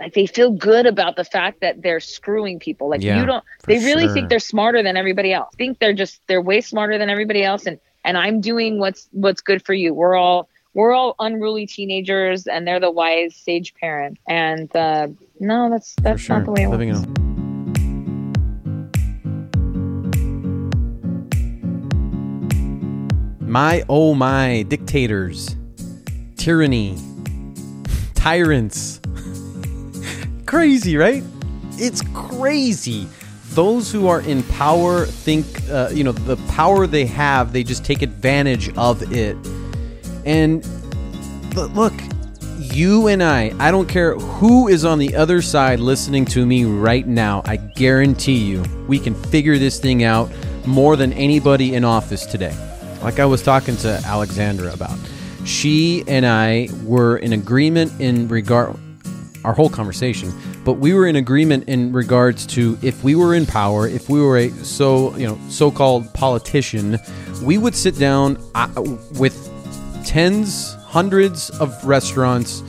like 0.01 0.15
they 0.15 0.27
feel 0.27 0.51
good 0.51 0.87
about 0.87 1.17
the 1.17 1.25
fact 1.25 1.61
that 1.61 1.83
they're 1.83 2.01
screwing 2.01 2.59
people. 2.59 2.89
Like 2.89 3.03
yeah, 3.03 3.21
you 3.21 3.27
don't 3.27 3.45
they 3.67 3.79
really 3.79 4.05
sure. 4.05 4.15
think 4.15 4.31
they're 4.31 4.39
smarter 4.39 4.83
than 4.83 4.97
everybody 4.97 5.33
else. 5.33 5.55
Think 5.57 5.79
they're 5.79 5.93
just 5.93 6.23
they're 6.27 6.41
way 6.41 6.63
smarter 6.63 6.97
than 6.97 7.11
everybody 7.11 7.45
else 7.45 7.67
and 7.67 7.79
and 8.05 8.17
i'm 8.17 8.41
doing 8.41 8.79
what's 8.79 9.09
what's 9.13 9.43
good 9.43 9.65
for 9.65 9.75
you. 9.75 9.93
We're 9.93 10.17
all 10.17 10.49
we're 10.73 10.93
all 10.93 11.17
unruly 11.19 11.67
teenagers 11.67 12.47
and 12.47 12.67
they're 12.67 12.81
the 12.81 12.91
wise 12.91 13.37
sage 13.37 13.75
parent. 13.75 14.19
And 14.27 14.75
uh 14.75 15.09
no 15.39 15.69
that's 15.69 15.95
that's 16.01 16.23
sure. 16.23 16.37
not 16.37 16.47
the 16.47 16.53
way 16.53 16.63
it 16.63 16.69
Living 16.71 16.95
works. 16.95 17.07
My 23.43 23.85
oh 23.91 24.15
my 24.15 24.63
dictators 24.63 25.57
tyranny 26.37 26.97
tyrants 28.15 29.00
crazy, 30.51 30.97
right? 30.97 31.23
It's 31.75 32.03
crazy. 32.13 33.07
Those 33.51 33.93
who 33.93 34.09
are 34.09 34.21
in 34.23 34.43
power 34.43 35.07
think, 35.07 35.47
uh, 35.71 35.91
you 35.93 36.03
know, 36.03 36.11
the 36.11 36.37
power 36.49 36.89
they 36.89 37.07
have, 37.07 37.53
they 37.53 37.63
just 37.63 37.85
take 37.85 38.03
advantage 38.03 38.77
of 38.77 39.13
it. 39.13 39.37
And 40.27 40.67
look, 41.55 41.93
you 42.59 43.07
and 43.07 43.23
I, 43.23 43.53
I 43.61 43.71
don't 43.71 43.89
care 43.89 44.17
who 44.17 44.67
is 44.67 44.85
on 44.85 44.99
the 44.99 45.15
other 45.15 45.41
side 45.41 45.79
listening 45.79 46.25
to 46.27 46.45
me 46.45 46.65
right 46.65 47.07
now, 47.07 47.43
I 47.45 47.57
guarantee 47.57 48.39
you, 48.39 48.65
we 48.89 48.99
can 48.99 49.15
figure 49.15 49.57
this 49.57 49.79
thing 49.79 50.03
out 50.03 50.33
more 50.67 50.97
than 50.97 51.13
anybody 51.13 51.75
in 51.77 51.85
office 51.85 52.27
today. 52.27 52.57
Like 53.05 53.21
I 53.21 53.25
was 53.25 53.41
talking 53.45 53.77
to 53.79 54.03
Alexandra 54.05 54.73
about. 54.73 54.99
She 55.45 56.03
and 56.09 56.27
I 56.27 56.71
were 56.83 57.19
in 57.19 57.35
agreement 57.35 58.01
in 58.01 58.27
regard 58.27 58.77
our 59.45 59.53
whole 59.53 59.71
conversation, 59.71 60.33
but 60.65 60.75
we 60.75 60.93
were 60.93 61.07
in 61.07 61.17
agreement 61.17 61.69
in 61.69 61.93
regards 61.93 62.47
to 62.47 62.79
if 62.83 63.03
we 63.03 63.15
were 63.15 63.35
in 63.35 63.47
power, 63.47 63.89
if 63.89 64.09
we 64.09 64.21
were 64.21 64.39
a 64.39 64.51
so 64.51 65.17
you 65.17 65.27
know 65.27 65.39
so-called 65.49 66.13
politician, 66.15 66.99
we 67.43 67.59
would 67.59 67.75
sit 67.75 67.99
down 67.99 68.39
uh, 68.55 68.69
with 69.19 69.49
tens, 70.05 70.75
hundreds 70.85 71.51
of 71.61 71.85
restaurants 71.85 72.63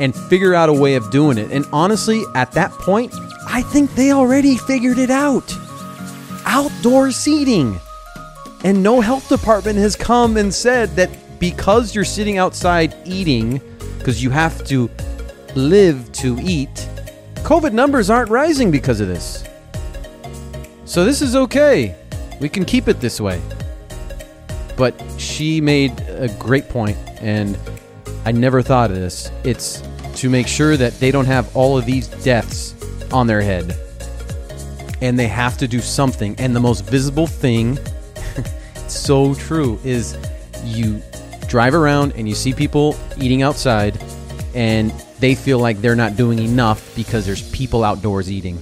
and 0.00 0.14
figure 0.14 0.54
out 0.54 0.68
a 0.68 0.72
way 0.72 0.94
of 0.94 1.10
doing 1.10 1.38
it. 1.38 1.50
And 1.52 1.64
honestly, 1.72 2.22
at 2.34 2.52
that 2.52 2.70
point, 2.72 3.12
I 3.46 3.62
think 3.62 3.94
they 3.94 4.12
already 4.12 4.56
figured 4.56 4.98
it 4.98 5.10
out. 5.10 5.52
Outdoor 6.46 7.10
seating. 7.10 7.78
And 8.64 8.82
no 8.82 9.00
health 9.00 9.28
department 9.28 9.78
has 9.78 9.94
come 9.94 10.36
and 10.36 10.52
said 10.52 10.90
that 10.96 11.10
because 11.38 11.94
you're 11.94 12.04
sitting 12.04 12.38
outside 12.38 12.96
eating, 13.04 13.60
because 13.98 14.22
you 14.22 14.30
have 14.30 14.64
to 14.68 14.88
live 15.54 16.12
to 16.12 16.38
eat, 16.40 16.88
COVID 17.36 17.72
numbers 17.72 18.10
aren't 18.10 18.30
rising 18.30 18.70
because 18.70 19.00
of 19.00 19.08
this. 19.08 19.44
So 20.84 21.04
this 21.04 21.22
is 21.22 21.36
okay. 21.36 21.94
We 22.40 22.48
can 22.48 22.64
keep 22.64 22.88
it 22.88 23.00
this 23.00 23.20
way. 23.20 23.40
But 24.76 25.00
she 25.18 25.60
made 25.60 26.00
a 26.08 26.28
great 26.38 26.68
point, 26.68 26.98
and 27.20 27.58
I 28.24 28.32
never 28.32 28.62
thought 28.62 28.90
of 28.90 28.96
this. 28.96 29.30
It's 29.44 29.82
to 30.16 30.30
make 30.30 30.46
sure 30.46 30.76
that 30.76 30.98
they 31.00 31.10
don't 31.10 31.26
have 31.26 31.54
all 31.56 31.76
of 31.76 31.86
these 31.86 32.08
deaths 32.24 32.74
on 33.12 33.26
their 33.26 33.40
head. 33.40 33.76
And 35.00 35.18
they 35.18 35.28
have 35.28 35.58
to 35.58 35.68
do 35.68 35.80
something. 35.80 36.34
And 36.38 36.54
the 36.56 36.60
most 36.60 36.84
visible 36.84 37.26
thing, 37.26 37.78
so 38.88 39.34
true, 39.34 39.78
is 39.84 40.16
you 40.64 41.02
drive 41.46 41.74
around 41.74 42.12
and 42.16 42.28
you 42.28 42.34
see 42.34 42.52
people 42.52 42.96
eating 43.18 43.42
outside 43.42 44.00
and 44.54 44.90
they 45.18 45.34
feel 45.34 45.58
like 45.58 45.80
they're 45.80 45.96
not 45.96 46.16
doing 46.16 46.38
enough 46.38 46.94
because 46.94 47.26
there's 47.26 47.42
people 47.50 47.84
outdoors 47.84 48.30
eating. 48.30 48.60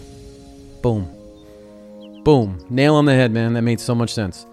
Boom. 0.81 1.09
Boom. 2.24 2.64
Nail 2.70 2.94
on 2.94 3.05
the 3.05 3.14
head, 3.14 3.31
man. 3.31 3.52
That 3.55 3.62
made 3.62 3.81
so 3.81 3.94
much 3.94 4.12
sense. 4.12 4.46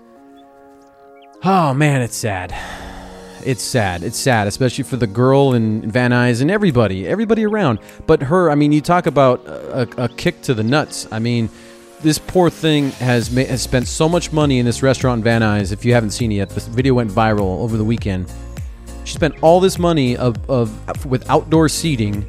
Oh, 1.43 1.73
man, 1.73 2.02
it's 2.02 2.15
sad. 2.15 2.54
It's 3.45 3.63
sad. 3.63 4.04
It's 4.04 4.17
sad, 4.17 4.47
especially 4.47 4.84
for 4.84 4.97
the 4.97 5.08
girl 5.08 5.54
in 5.54 5.89
Van 5.89 6.12
Nuys 6.12 6.41
and 6.41 6.52
everybody, 6.52 7.08
everybody 7.08 7.45
around. 7.45 7.80
But 8.06 8.23
her, 8.23 8.52
I 8.52 8.56
mean, 8.56 8.73
you 8.73 8.82
talk 8.82 9.06
about 9.06 9.45
a, 9.47 10.04
a 10.04 10.10
kick 10.10 10.41
to 10.43 10.54
the 10.54 10.63
nuts. 10.63 11.08
I 11.10 11.19
mean, 11.19 11.49
this 12.02 12.17
poor 12.17 12.49
thing 12.49 12.91
has 12.91 13.32
ma- 13.32 13.45
has 13.45 13.62
spent 13.62 13.88
so 13.88 14.10
much 14.10 14.34
money 14.34 14.60
in 14.60 14.65
this 14.65 14.84
restaurant 14.84 15.19
in 15.19 15.23
Van 15.23 15.41
Nuys. 15.41 15.71
If 15.71 15.86
you 15.86 15.93
haven't 15.93 16.12
seen 16.12 16.34
it 16.34 16.36
yet, 16.36 16.49
this 16.49 16.67
video 16.67 16.93
went 16.95 17.12
viral 17.12 17.60
over 17.62 17.78
the 17.78 17.84
weekend 17.86 18.30
she 19.10 19.15
spent 19.15 19.41
all 19.41 19.60
this 19.60 19.80
money 19.80 20.15
of, 20.17 20.38
of 20.48 21.04
with 21.04 21.28
outdoor 21.32 21.67
seating, 21.67 22.24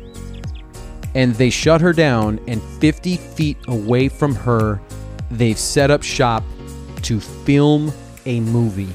and 1.15 1.35
they 1.35 1.51
shut 1.51 1.83
her 1.83 1.93
down. 1.93 2.41
And 2.49 2.63
50 2.81 3.19
feet 3.19 3.59
away 3.69 4.09
from 4.09 4.35
her, 4.35 4.81
they've 5.31 5.59
set 5.59 5.91
up 5.91 6.03
shop 6.03 6.43
to 7.03 7.21
film 7.21 7.93
a 8.25 8.41
movie. 8.41 8.89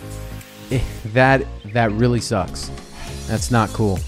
Eh, 0.71 0.82
that 1.13 1.45
that 1.74 1.91
really 1.91 2.19
sucks. 2.19 2.71
That's 3.28 3.52
not 3.52 3.69
cool. 3.69 4.00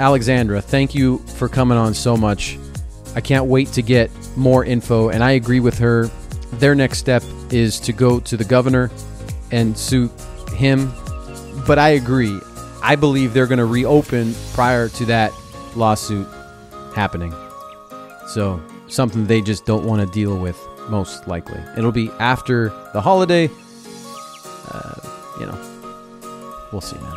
Alexandra, 0.00 0.62
thank 0.62 0.94
you 0.94 1.18
for 1.36 1.50
coming 1.50 1.76
on 1.76 1.92
so 1.92 2.16
much. 2.16 2.58
I 3.14 3.20
can't 3.20 3.44
wait 3.44 3.72
to 3.72 3.82
get 3.82 4.10
more 4.38 4.64
info, 4.64 5.10
and 5.10 5.22
I 5.22 5.32
agree 5.32 5.60
with 5.60 5.78
her. 5.80 6.06
Their 6.54 6.74
next 6.74 6.96
step 6.96 7.22
is 7.50 7.78
to 7.80 7.92
go 7.92 8.20
to 8.20 8.38
the 8.38 8.44
governor 8.44 8.90
and 9.50 9.76
sue 9.76 10.10
him 10.56 10.90
but 11.66 11.78
I 11.78 11.90
agree. 11.90 12.40
I 12.82 12.96
believe 12.96 13.34
they're 13.34 13.46
going 13.46 13.58
to 13.58 13.64
reopen 13.64 14.34
prior 14.54 14.88
to 14.90 15.04
that 15.06 15.32
lawsuit 15.74 16.26
happening. 16.94 17.34
So, 18.28 18.60
something 18.88 19.26
they 19.26 19.40
just 19.40 19.66
don't 19.66 19.84
want 19.84 20.00
to 20.00 20.06
deal 20.12 20.38
with, 20.38 20.58
most 20.88 21.26
likely. 21.26 21.60
It'll 21.76 21.92
be 21.92 22.10
after 22.18 22.68
the 22.92 23.00
holiday. 23.00 23.50
Uh, 24.70 24.94
you 25.40 25.46
know, 25.46 26.66
we'll 26.72 26.80
see, 26.80 26.98
man. 26.98 27.16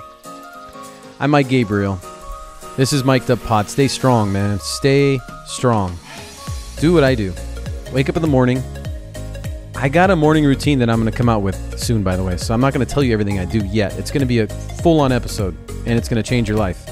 I'm 1.19 1.31
Mike 1.31 1.49
Gabriel. 1.49 1.99
This 2.77 2.93
is 2.93 3.03
Mike 3.03 3.29
Up 3.29 3.43
Pod. 3.43 3.69
Stay 3.69 3.87
strong, 3.87 4.31
man. 4.31 4.59
Stay 4.59 5.19
strong. 5.45 5.97
Do 6.79 6.93
what 6.93 7.03
I 7.03 7.15
do. 7.15 7.33
Wake 7.91 8.09
up 8.09 8.15
in 8.15 8.21
the 8.21 8.27
morning, 8.27 8.63
I 9.83 9.89
got 9.89 10.11
a 10.11 10.15
morning 10.15 10.45
routine 10.45 10.77
that 10.77 10.91
I'm 10.91 11.01
going 11.01 11.11
to 11.11 11.17
come 11.17 11.27
out 11.27 11.41
with 11.41 11.79
soon, 11.79 12.03
by 12.03 12.15
the 12.15 12.23
way. 12.23 12.37
So 12.37 12.53
I'm 12.53 12.61
not 12.61 12.71
going 12.71 12.85
to 12.85 12.93
tell 12.93 13.01
you 13.01 13.13
everything 13.13 13.39
I 13.39 13.45
do 13.45 13.65
yet. 13.65 13.97
It's 13.97 14.11
going 14.11 14.21
to 14.21 14.27
be 14.27 14.37
a 14.37 14.47
full-on 14.47 15.11
episode, 15.11 15.57
and 15.87 15.97
it's 15.97 16.07
going 16.07 16.21
to 16.21 16.29
change 16.29 16.47
your 16.47 16.59
life. 16.59 16.87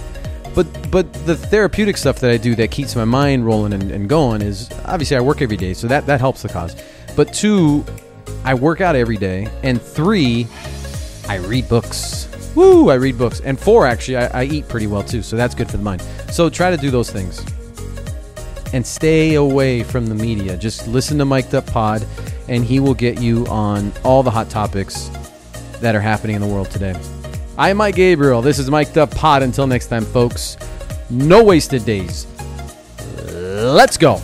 But 0.55 0.89
but 0.89 1.13
the 1.27 1.35
therapeutic 1.35 1.97
stuff 1.97 2.17
that 2.21 2.31
I 2.31 2.37
do 2.37 2.55
that 2.55 2.71
keeps 2.71 2.95
my 2.95 3.05
mind 3.05 3.45
rolling 3.45 3.73
and, 3.73 3.91
and 3.91 4.09
going 4.09 4.41
is 4.41 4.71
obviously 4.85 5.17
I 5.17 5.21
work 5.21 5.43
every 5.43 5.55
day, 5.55 5.75
so 5.75 5.87
that 5.87 6.07
that 6.07 6.19
helps 6.19 6.41
the 6.41 6.49
cause. 6.49 6.75
But 7.15 7.31
two, 7.31 7.85
I 8.43 8.55
work 8.55 8.81
out 8.81 8.95
every 8.95 9.17
day, 9.17 9.47
and 9.61 9.79
three, 9.79 10.47
I 11.27 11.35
read 11.35 11.69
books. 11.69 12.27
Woo! 12.55 12.89
I 12.89 12.95
read 12.95 13.19
books. 13.19 13.39
And 13.41 13.59
four, 13.59 13.85
actually, 13.85 14.17
I, 14.17 14.41
I 14.41 14.43
eat 14.45 14.67
pretty 14.67 14.87
well 14.87 15.03
too. 15.03 15.21
So 15.21 15.35
that's 15.35 15.53
good 15.53 15.69
for 15.69 15.77
the 15.77 15.83
mind. 15.83 16.01
So 16.31 16.49
try 16.49 16.71
to 16.71 16.77
do 16.77 16.89
those 16.89 17.11
things. 17.11 17.45
And 18.73 18.85
stay 18.85 19.35
away 19.35 19.83
from 19.83 20.07
the 20.07 20.15
media. 20.15 20.57
Just 20.57 20.87
listen 20.87 21.19
to 21.19 21.25
Mic'd 21.25 21.53
Up 21.53 21.67
Pod, 21.67 22.05
and 22.49 22.65
he 22.65 22.79
will 22.79 22.95
get 22.95 23.21
you 23.21 23.45
on 23.47 23.93
all 24.03 24.23
the 24.23 24.31
hot 24.31 24.49
topics 24.49 25.09
that 25.79 25.95
are 25.95 26.01
happening 26.01 26.35
in 26.35 26.41
the 26.41 26.47
world 26.47 26.69
today. 26.69 26.99
I 27.57 27.69
am 27.69 27.77
Mike 27.77 27.95
Gabriel. 27.95 28.41
This 28.41 28.59
is 28.59 28.69
Mike 28.69 28.91
the 28.91 29.07
Pod. 29.07 29.43
Until 29.43 29.67
next 29.67 29.87
time, 29.87 30.03
folks, 30.03 30.57
no 31.09 31.43
wasted 31.43 31.85
days. 31.85 32.25
Let's 33.31 33.97
go. 33.97 34.21